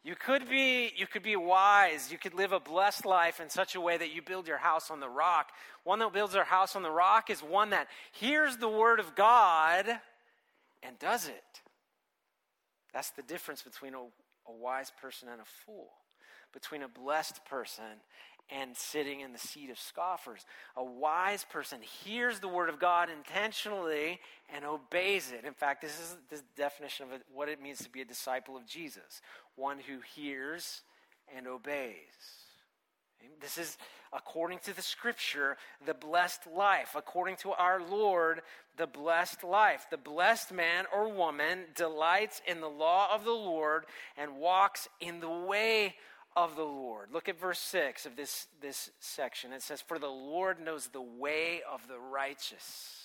You 0.03 0.15
could 0.15 0.49
be 0.49 0.91
you 0.97 1.07
could 1.07 1.23
be 1.23 1.37
wise. 1.37 2.11
You 2.11 2.17
could 2.17 2.33
live 2.33 2.51
a 2.51 2.59
blessed 2.59 3.05
life 3.05 3.39
in 3.39 3.49
such 3.49 3.75
a 3.75 3.81
way 3.81 3.97
that 3.97 4.13
you 4.13 4.21
build 4.21 4.47
your 4.47 4.57
house 4.57 4.91
on 4.91 4.99
the 4.99 5.07
rock. 5.07 5.51
One 5.85 5.99
that 5.99 6.11
builds 6.11 6.33
their 6.33 6.43
house 6.43 6.75
on 6.75 6.83
the 6.83 6.91
rock 6.91 7.29
is 7.29 7.41
one 7.41 7.69
that 7.69 7.87
hears 8.11 8.57
the 8.57 8.67
word 8.67 8.99
of 8.99 9.15
God 9.15 9.85
and 10.81 10.99
does 10.99 11.27
it. 11.29 11.61
That's 12.93 13.11
the 13.11 13.21
difference 13.23 13.61
between 13.61 13.93
a, 13.93 13.99
a 13.99 14.53
wise 14.53 14.91
person 15.01 15.29
and 15.29 15.39
a 15.39 15.45
fool, 15.65 15.91
between 16.51 16.83
a 16.83 16.89
blessed 16.89 17.45
person 17.45 18.01
and 18.49 18.75
sitting 18.75 19.21
in 19.21 19.31
the 19.31 19.39
seat 19.39 19.69
of 19.69 19.79
scoffers. 19.79 20.45
A 20.75 20.83
wise 20.83 21.45
person 21.49 21.79
hears 21.81 22.39
the 22.39 22.47
word 22.47 22.69
of 22.69 22.79
God 22.79 23.09
intentionally 23.09 24.19
and 24.53 24.65
obeys 24.65 25.31
it. 25.31 25.45
In 25.45 25.53
fact, 25.53 25.81
this 25.81 25.99
is 25.99 26.17
the 26.29 26.41
definition 26.55 27.05
of 27.11 27.21
what 27.33 27.49
it 27.49 27.61
means 27.61 27.79
to 27.79 27.89
be 27.89 28.01
a 28.01 28.05
disciple 28.05 28.55
of 28.57 28.65
Jesus 28.65 29.21
one 29.55 29.77
who 29.77 29.99
hears 30.15 30.81
and 31.35 31.47
obeys. 31.47 31.93
This 33.39 33.57
is, 33.57 33.77
according 34.11 34.59
to 34.59 34.75
the 34.75 34.81
scripture, 34.81 35.57
the 35.85 35.93
blessed 35.93 36.47
life. 36.47 36.95
According 36.95 37.37
to 37.37 37.51
our 37.51 37.81
Lord, 37.81 38.41
the 38.77 38.87
blessed 38.87 39.43
life. 39.43 39.87
The 39.89 39.97
blessed 39.97 40.51
man 40.51 40.85
or 40.93 41.09
woman 41.09 41.65
delights 41.75 42.41
in 42.47 42.61
the 42.61 42.69
law 42.69 43.13
of 43.13 43.23
the 43.23 43.31
Lord 43.31 43.85
and 44.17 44.37
walks 44.37 44.87
in 44.99 45.19
the 45.19 45.29
way 45.29 45.95
of 46.35 46.55
the 46.55 46.63
Lord. 46.63 47.09
Look 47.11 47.29
at 47.29 47.39
verse 47.39 47.59
6 47.59 48.05
of 48.05 48.15
this, 48.15 48.47
this 48.61 48.89
section. 48.99 49.53
It 49.53 49.61
says, 49.61 49.81
For 49.81 49.99
the 49.99 50.07
Lord 50.07 50.59
knows 50.59 50.87
the 50.87 51.01
way 51.01 51.61
of 51.71 51.87
the 51.87 51.99
righteous 51.99 53.03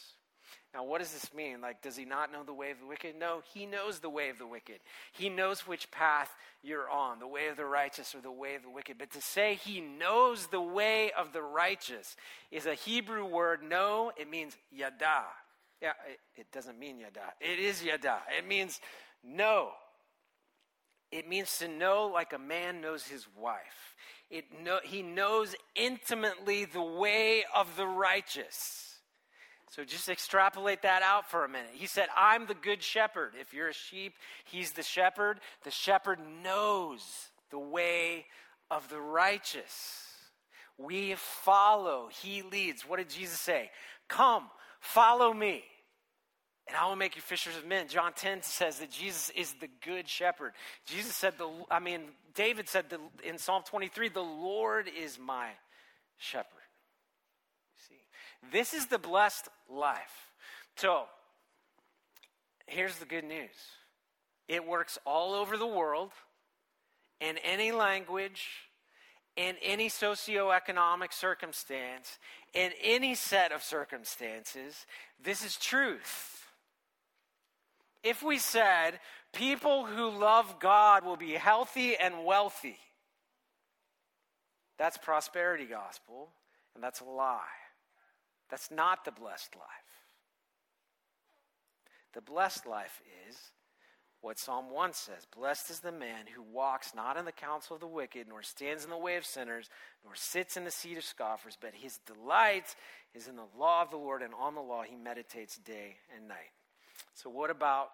now, 0.75 0.85
what 0.85 1.01
does 1.01 1.13
this 1.13 1.33
mean? 1.33 1.63
Like, 1.63 1.81
does 1.81 1.97
he 1.97 2.05
not 2.05 2.31
know 2.31 2.43
the 2.45 2.53
way 2.53 2.71
of 2.71 2.79
the 2.79 2.87
wicked? 2.87 3.17
No, 3.19 3.43
he 3.55 3.65
knows 3.65 4.01
the 4.01 4.11
way 4.11 4.29
of 4.29 4.39
the 4.39 4.47
wicked. 4.47 4.81
He 5.13 5.31
knows 5.31 5.67
which 5.67 5.91
path 5.91 6.31
you're 6.63 6.91
on, 6.91 7.21
the 7.21 7.27
way 7.27 7.49
of 7.49 7.57
the 7.57 7.65
righteous 7.65 8.15
or 8.15 8.21
the 8.21 8.31
way 8.31 8.55
of 8.55 8.63
the 8.63 8.71
wicked. 8.71 8.99
But 8.99 9.11
to 9.13 9.23
say 9.23 9.55
he 9.55 9.81
knows 9.81 10.49
the 10.49 10.61
way 10.61 11.11
of 11.13 11.33
the 11.33 11.43
righteous 11.43 12.17
is 12.51 12.67
a 12.67 12.75
Hebrew 12.75 13.25
word. 13.25 13.63
No, 13.63 14.13
it 14.19 14.29
means 14.29 14.57
yada. 14.71 15.25
Yeah, 15.81 15.93
it, 16.07 16.41
it 16.41 16.53
doesn't 16.53 16.79
mean 16.79 16.99
yada. 16.99 17.33
It 17.41 17.59
is 17.59 17.83
yada. 17.83 18.19
It 18.37 18.47
means 18.47 18.79
know. 19.25 19.71
It 21.11 21.29
means 21.29 21.59
to 21.59 21.69
know 21.69 22.11
like 22.13 22.33
a 22.33 22.39
man 22.39 22.81
knows 22.81 23.05
his 23.07 23.27
wife. 23.37 23.97
It 24.31 24.45
know, 24.63 24.81
he 24.85 25.03
knows 25.03 25.55
intimately 25.75 26.67
the 26.67 26.83
way 26.83 27.45
of 27.55 27.77
the 27.77 27.87
righteous. 27.87 28.97
So 29.71 29.85
just 29.85 30.09
extrapolate 30.09 30.83
that 30.83 31.03
out 31.03 31.31
for 31.31 31.45
a 31.45 31.49
minute. 31.49 31.71
He 31.73 31.87
said, 31.87 32.09
I'm 32.17 32.47
the 32.47 32.55
good 32.55 32.83
shepherd. 32.83 33.33
If 33.39 33.53
you're 33.53 33.69
a 33.69 33.75
sheep, 33.75 34.15
he's 34.45 34.73
the 34.73 34.83
shepherd. 34.83 35.41
The 35.65 35.71
shepherd 35.71 36.19
knows 36.43 37.03
the 37.51 37.59
way 37.59 38.27
of 38.71 38.89
the 38.89 39.01
righteous. 39.01 40.07
We 40.79 41.15
follow, 41.17 42.09
he 42.23 42.43
leads. 42.43 42.83
What 42.83 42.99
did 42.99 43.11
Jesus 43.11 43.41
say? 43.41 43.71
Come, 44.09 44.45
follow 44.81 45.33
me. 45.33 45.65
And 46.69 46.77
I 46.77 46.87
will 46.87 46.97
make 46.97 47.17
you 47.17 47.23
fishers 47.23 47.57
of 47.57 47.67
men. 47.67 47.89
John 47.89 48.13
10 48.15 48.43
says 48.43 48.79
that 48.81 48.91
Jesus 48.91 49.31
is 49.31 49.55
the 49.55 49.71
good 49.85 50.07
shepherd. 50.07 50.53
Jesus 50.85 51.17
said, 51.17 51.35
the, 51.39 51.49
I 51.71 51.79
mean, 51.79 52.03
David 52.35 52.69
said 52.69 52.91
the, 52.91 53.01
in 53.27 53.39
Psalm 53.39 53.63
23, 53.67 54.11
the 54.11 54.21
Lord 54.21 54.87
is 54.87 55.19
my 55.19 55.49
shepherd. 56.19 56.47
See, 57.89 58.03
this 58.53 58.75
is 58.75 58.87
the 58.87 58.99
blessed 58.99 59.49
life. 59.71 60.33
So, 60.77 61.05
here's 62.67 62.97
the 62.99 63.07
good 63.07 63.25
news 63.25 63.49
it 64.47 64.67
works 64.67 64.99
all 65.07 65.35
over 65.35 65.57
the 65.57 65.67
world, 65.67 66.13
in 67.21 67.39
any 67.39 67.73
language, 67.73 68.47
in 69.37 69.57
any 69.63 69.89
socioeconomic 69.89 71.13
circumstance, 71.13 72.19
in 72.53 72.73
any 72.83 73.15
set 73.15 73.53
of 73.53 73.63
circumstances, 73.63 74.87
this 75.23 75.45
is 75.45 75.57
truth. 75.57 76.38
If 78.03 78.23
we 78.23 78.39
said 78.39 79.01
people 79.33 79.85
who 79.87 80.11
love 80.11 80.59
God 80.61 81.05
will 81.05 81.17
be 81.17 81.33
healthy 81.33 81.97
and 81.97 82.25
wealthy, 82.25 82.79
that's 84.79 84.97
prosperity 84.97 85.65
gospel, 85.65 86.31
and 86.75 86.83
that's 86.83 87.01
a 87.01 87.05
lie. 87.05 87.41
That's 88.51 88.71
not 88.71 89.05
the 89.05 89.13
blessed 89.13 89.57
life. 89.57 89.67
The 92.15 92.21
blessed 92.23 92.67
life 92.67 93.03
is 93.29 93.37
what 94.21 94.39
Psalm 94.39 94.71
1 94.71 94.93
says 94.95 95.27
Blessed 95.37 95.71
is 95.71 95.81
the 95.81 95.93
man 95.93 96.27
who 96.35 96.43
walks 96.43 96.95
not 96.95 97.17
in 97.17 97.25
the 97.25 97.33
counsel 97.33 97.75
of 97.75 97.81
the 97.81 97.87
wicked, 97.87 98.27
nor 98.29 98.43
stands 98.43 98.85
in 98.85 98.91
the 98.91 98.99
way 98.99 99.17
of 99.17 99.25
sinners, 99.25 99.69
nor 100.05 100.15
sits 100.15 100.57
in 100.57 100.65
the 100.65 100.71
seat 100.71 100.99
of 100.99 101.05
scoffers, 101.05 101.59
but 101.61 101.75
his 101.75 101.99
delight 102.07 102.75
is 103.15 103.29
in 103.29 103.37
the 103.37 103.47
law 103.57 103.83
of 103.83 103.91
the 103.91 103.97
Lord, 103.97 104.23
and 104.23 104.35
on 104.35 104.55
the 104.55 104.61
law 104.61 104.83
he 104.83 104.97
meditates 104.97 105.57
day 105.59 105.97
and 106.15 106.29
night. 106.29 106.51
So, 107.21 107.31
what 107.31 107.51
about 107.51 107.89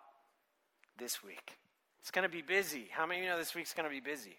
this 0.98 1.24
week? 1.24 1.56
It's 2.02 2.10
going 2.10 2.24
to 2.24 2.28
be 2.28 2.42
busy. 2.42 2.88
How 2.90 3.06
many 3.06 3.20
of 3.20 3.24
you 3.24 3.30
know 3.30 3.38
this 3.38 3.54
week's 3.54 3.72
going 3.72 3.88
to 3.88 3.90
be 3.90 4.00
busy? 4.00 4.36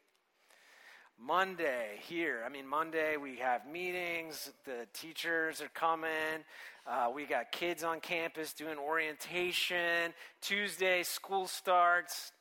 Monday 1.20 1.98
here. 2.08 2.44
I 2.46 2.50
mean, 2.50 2.68
Monday 2.68 3.18
we 3.18 3.38
have 3.38 3.66
meetings, 3.66 4.52
the 4.64 4.86
teachers 4.94 5.60
are 5.60 5.70
coming, 5.70 6.46
uh, 6.86 7.10
we 7.12 7.26
got 7.26 7.52
kids 7.52 7.84
on 7.84 8.00
campus 8.00 8.54
doing 8.54 8.78
orientation. 8.78 10.14
Tuesday, 10.40 11.02
school 11.02 11.48
starts, 11.48 12.32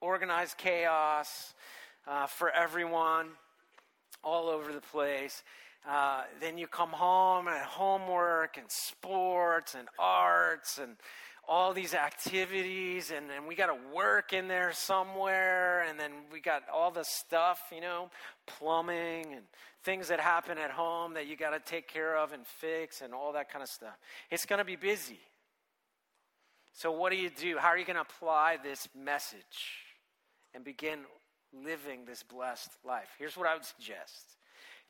organized 0.00 0.56
chaos 0.56 1.52
uh, 2.06 2.28
for 2.28 2.52
everyone 2.52 3.30
all 4.22 4.48
over 4.48 4.72
the 4.72 4.80
place. 4.80 5.42
Uh, 5.88 6.22
then 6.40 6.58
you 6.58 6.68
come 6.68 6.90
home 6.90 7.48
and 7.48 7.64
homework 7.64 8.56
and 8.56 8.70
sports 8.70 9.74
and 9.74 9.88
arts 9.98 10.78
and 10.78 10.96
all 11.48 11.72
these 11.72 11.94
activities 11.94 13.10
and, 13.10 13.30
and 13.34 13.46
we 13.46 13.54
got 13.54 13.66
to 13.66 13.76
work 13.94 14.32
in 14.32 14.48
there 14.48 14.70
somewhere 14.72 15.82
and 15.88 15.98
then 15.98 16.12
we 16.30 16.40
got 16.40 16.62
all 16.72 16.90
the 16.90 17.04
stuff 17.04 17.60
you 17.74 17.80
know 17.80 18.10
plumbing 18.46 19.32
and 19.32 19.42
things 19.82 20.08
that 20.08 20.20
happen 20.20 20.58
at 20.58 20.70
home 20.70 21.14
that 21.14 21.26
you 21.26 21.36
got 21.36 21.50
to 21.50 21.60
take 21.60 21.88
care 21.88 22.16
of 22.16 22.32
and 22.32 22.46
fix 22.46 23.00
and 23.00 23.14
all 23.14 23.32
that 23.32 23.50
kind 23.50 23.62
of 23.62 23.68
stuff. 23.68 23.96
It's 24.30 24.44
going 24.44 24.58
to 24.58 24.64
be 24.64 24.76
busy. 24.76 25.20
So 26.74 26.92
what 26.92 27.10
do 27.10 27.16
you 27.16 27.30
do? 27.30 27.56
How 27.58 27.68
are 27.68 27.78
you 27.78 27.86
going 27.86 27.96
to 27.96 28.02
apply 28.02 28.58
this 28.62 28.88
message 28.96 29.84
and 30.54 30.64
begin 30.64 31.00
living 31.64 32.04
this 32.04 32.22
blessed 32.22 32.70
life? 32.84 33.08
Here's 33.18 33.36
what 33.36 33.46
i 33.48 33.54
would 33.54 33.64
suggest. 33.64 34.36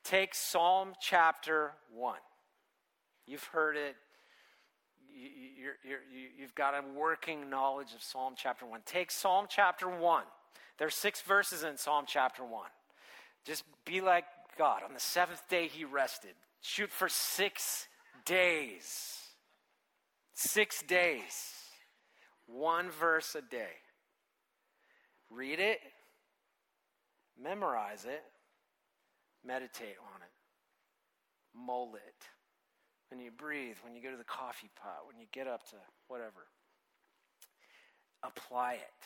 Take 0.04 0.34
psalm 0.34 0.94
chapter 1.00 1.72
1 1.94 2.16
you've 3.28 3.44
heard 3.44 3.76
it 3.76 3.94
you, 5.14 5.96
you 6.36 6.42
have 6.42 6.54
got 6.54 6.74
a 6.74 6.82
working 6.96 7.50
knowledge 7.50 7.94
of 7.94 8.02
Psalm 8.02 8.34
chapter 8.36 8.66
1. 8.66 8.80
Take 8.84 9.10
Psalm 9.10 9.46
chapter 9.48 9.88
1. 9.88 10.22
There's 10.78 10.94
six 10.94 11.20
verses 11.22 11.64
in 11.64 11.76
Psalm 11.76 12.04
chapter 12.06 12.44
1. 12.44 12.68
Just 13.44 13.64
be 13.84 14.00
like 14.00 14.24
God. 14.56 14.82
On 14.86 14.94
the 14.94 15.00
seventh 15.00 15.42
day, 15.48 15.68
he 15.68 15.84
rested. 15.84 16.34
Shoot 16.60 16.90
for 16.90 17.08
six 17.08 17.88
days. 18.24 19.16
Six 20.34 20.82
days. 20.82 21.54
One 22.46 22.90
verse 22.90 23.34
a 23.34 23.42
day. 23.42 23.76
Read 25.30 25.60
it, 25.60 25.80
memorize 27.40 28.06
it, 28.06 28.22
meditate 29.44 29.96
on 30.14 30.22
it, 30.22 30.32
mull 31.54 31.94
it 31.96 32.24
when 33.10 33.20
you 33.20 33.30
breathe, 33.30 33.76
when 33.82 33.94
you 33.94 34.02
go 34.02 34.10
to 34.10 34.16
the 34.16 34.24
coffee 34.24 34.70
pot, 34.80 35.06
when 35.06 35.18
you 35.18 35.26
get 35.32 35.46
up 35.46 35.68
to 35.70 35.76
whatever. 36.08 36.46
Apply 38.22 38.74
it. 38.74 39.04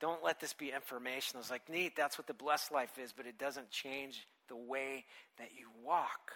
Don't 0.00 0.22
let 0.22 0.40
this 0.40 0.52
be 0.52 0.70
information. 0.70 1.38
It's 1.38 1.50
like, 1.50 1.68
neat, 1.68 1.96
that's 1.96 2.18
what 2.18 2.26
the 2.26 2.34
blessed 2.34 2.72
life 2.72 2.98
is, 3.02 3.12
but 3.16 3.26
it 3.26 3.38
doesn't 3.38 3.70
change 3.70 4.26
the 4.48 4.56
way 4.56 5.04
that 5.38 5.48
you 5.58 5.68
walk. 5.84 6.32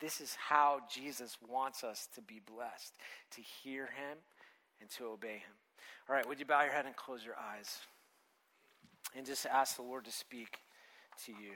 This 0.00 0.20
is 0.20 0.34
how 0.34 0.80
Jesus 0.92 1.38
wants 1.48 1.84
us 1.84 2.08
to 2.16 2.20
be 2.20 2.40
blessed 2.44 2.92
to 3.32 3.40
hear 3.62 3.84
him 3.84 4.18
and 4.80 4.90
to 4.90 5.04
obey 5.06 5.34
him. 5.34 5.54
All 6.08 6.16
right, 6.16 6.28
would 6.28 6.40
you 6.40 6.46
bow 6.46 6.62
your 6.62 6.72
head 6.72 6.86
and 6.86 6.96
close 6.96 7.24
your 7.24 7.36
eyes 7.38 7.78
and 9.16 9.24
just 9.24 9.46
ask 9.46 9.76
the 9.76 9.82
Lord 9.82 10.04
to 10.06 10.12
speak 10.12 10.58
to 11.26 11.32
you? 11.32 11.52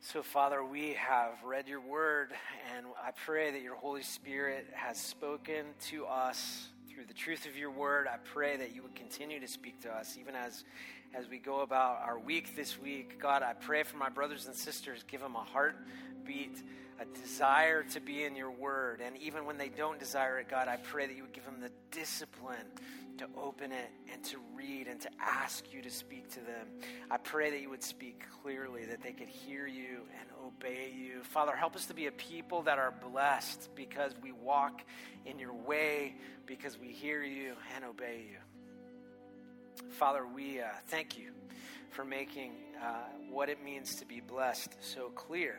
So, 0.00 0.22
Father, 0.22 0.64
we 0.64 0.92
have 0.92 1.42
read 1.44 1.66
your 1.66 1.80
word, 1.80 2.30
and 2.76 2.86
I 3.04 3.10
pray 3.26 3.50
that 3.50 3.62
your 3.62 3.74
Holy 3.74 4.04
Spirit 4.04 4.68
has 4.72 4.96
spoken 4.96 5.66
to 5.88 6.06
us 6.06 6.68
through 6.88 7.04
the 7.06 7.14
truth 7.14 7.46
of 7.46 7.56
your 7.56 7.72
word. 7.72 8.06
I 8.06 8.16
pray 8.32 8.56
that 8.58 8.74
you 8.76 8.82
would 8.82 8.94
continue 8.94 9.40
to 9.40 9.48
speak 9.48 9.82
to 9.82 9.90
us, 9.90 10.16
even 10.18 10.36
as, 10.36 10.62
as 11.14 11.28
we 11.28 11.38
go 11.38 11.62
about 11.62 12.00
our 12.04 12.16
week 12.16 12.54
this 12.54 12.80
week. 12.80 13.20
God, 13.20 13.42
I 13.42 13.54
pray 13.54 13.82
for 13.82 13.96
my 13.96 14.08
brothers 14.08 14.46
and 14.46 14.54
sisters, 14.54 15.04
give 15.08 15.20
them 15.20 15.34
a 15.34 15.42
heartbeat, 15.42 16.62
a 17.00 17.04
desire 17.20 17.82
to 17.82 18.00
be 18.00 18.22
in 18.22 18.36
your 18.36 18.52
word. 18.52 19.02
And 19.04 19.16
even 19.16 19.46
when 19.46 19.58
they 19.58 19.68
don't 19.68 19.98
desire 19.98 20.38
it, 20.38 20.48
God, 20.48 20.68
I 20.68 20.76
pray 20.76 21.08
that 21.08 21.16
you 21.16 21.22
would 21.22 21.32
give 21.32 21.44
them 21.44 21.60
the 21.60 21.72
discipline 21.90 22.66
to 23.18 23.26
open 23.36 23.72
it 23.72 23.90
and 24.12 24.22
to 24.24 24.38
read 24.54 24.86
and 24.88 25.00
to 25.00 25.10
ask 25.20 25.72
you 25.72 25.82
to 25.82 25.90
speak 25.90 26.30
to 26.30 26.40
them. 26.40 26.66
I 27.10 27.16
pray 27.16 27.50
that 27.50 27.60
you 27.60 27.70
would 27.70 27.82
speak 27.82 28.24
clearly, 28.42 28.84
that 28.86 29.02
they 29.02 29.12
could 29.12 29.28
hear 29.28 29.66
you 29.66 30.02
and 30.20 30.28
obey 30.44 30.92
you. 30.96 31.22
Father, 31.22 31.54
help 31.54 31.76
us 31.76 31.86
to 31.86 31.94
be 31.94 32.06
a 32.06 32.12
people 32.12 32.62
that 32.62 32.78
are 32.78 32.92
blessed 33.10 33.68
because 33.74 34.12
we 34.22 34.32
walk 34.32 34.82
in 35.26 35.38
your 35.38 35.52
way, 35.52 36.16
because 36.46 36.78
we 36.78 36.88
hear 36.88 37.22
you 37.22 37.54
and 37.74 37.84
obey 37.84 38.26
you. 38.30 38.38
Father, 39.90 40.26
we 40.26 40.60
uh, 40.60 40.66
thank 40.86 41.18
you 41.18 41.32
for 41.90 42.04
making 42.04 42.52
uh, 42.82 42.94
what 43.30 43.48
it 43.48 43.62
means 43.64 43.96
to 43.96 44.04
be 44.04 44.20
blessed 44.20 44.76
so 44.80 45.08
clear. 45.10 45.56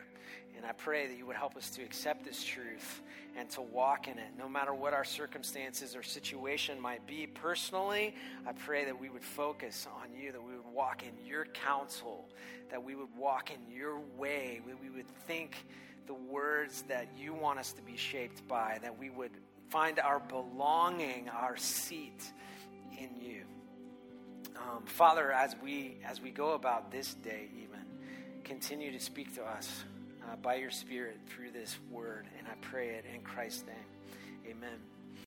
And 0.56 0.66
I 0.66 0.72
pray 0.72 1.06
that 1.06 1.16
you 1.16 1.26
would 1.26 1.36
help 1.36 1.56
us 1.56 1.70
to 1.70 1.82
accept 1.82 2.24
this 2.24 2.42
truth 2.42 3.02
and 3.36 3.48
to 3.50 3.62
walk 3.62 4.08
in 4.08 4.18
it, 4.18 4.30
no 4.38 4.48
matter 4.48 4.74
what 4.74 4.92
our 4.92 5.04
circumstances 5.04 5.94
or 5.94 6.02
situation 6.02 6.80
might 6.80 7.06
be. 7.06 7.26
Personally, 7.26 8.14
I 8.46 8.52
pray 8.52 8.84
that 8.84 8.98
we 8.98 9.08
would 9.08 9.24
focus 9.24 9.86
on 10.02 10.12
you, 10.12 10.32
that 10.32 10.42
we 10.42 10.56
would 10.56 10.66
walk 10.66 11.02
in 11.02 11.26
your 11.26 11.46
counsel, 11.46 12.28
that 12.70 12.82
we 12.82 12.94
would 12.94 13.14
walk 13.16 13.50
in 13.50 13.74
your 13.74 14.00
way, 14.18 14.60
that 14.66 14.80
we 14.80 14.90
would 14.90 15.08
think 15.26 15.56
the 16.06 16.14
words 16.14 16.82
that 16.88 17.08
you 17.16 17.32
want 17.32 17.58
us 17.58 17.72
to 17.72 17.82
be 17.82 17.96
shaped 17.96 18.46
by, 18.48 18.78
that 18.82 18.98
we 18.98 19.10
would 19.10 19.32
find 19.68 19.98
our 20.00 20.18
belonging, 20.18 21.28
our 21.28 21.56
seat 21.56 22.32
in 22.98 23.10
you. 23.20 23.44
Um, 24.60 24.84
Father, 24.84 25.32
as 25.32 25.56
we 25.62 25.96
as 26.04 26.20
we 26.20 26.30
go 26.30 26.52
about 26.52 26.90
this 26.90 27.14
day, 27.14 27.48
even 27.56 27.80
continue 28.44 28.92
to 28.92 29.00
speak 29.00 29.34
to 29.36 29.42
us 29.42 29.84
uh, 30.22 30.36
by 30.36 30.56
your 30.56 30.70
Spirit 30.70 31.18
through 31.28 31.52
this 31.52 31.78
word. 31.90 32.26
And 32.38 32.46
I 32.46 32.54
pray 32.60 32.90
it 32.90 33.04
in 33.14 33.22
Christ's 33.22 33.66
name. 33.66 34.56
Amen. 34.56 34.99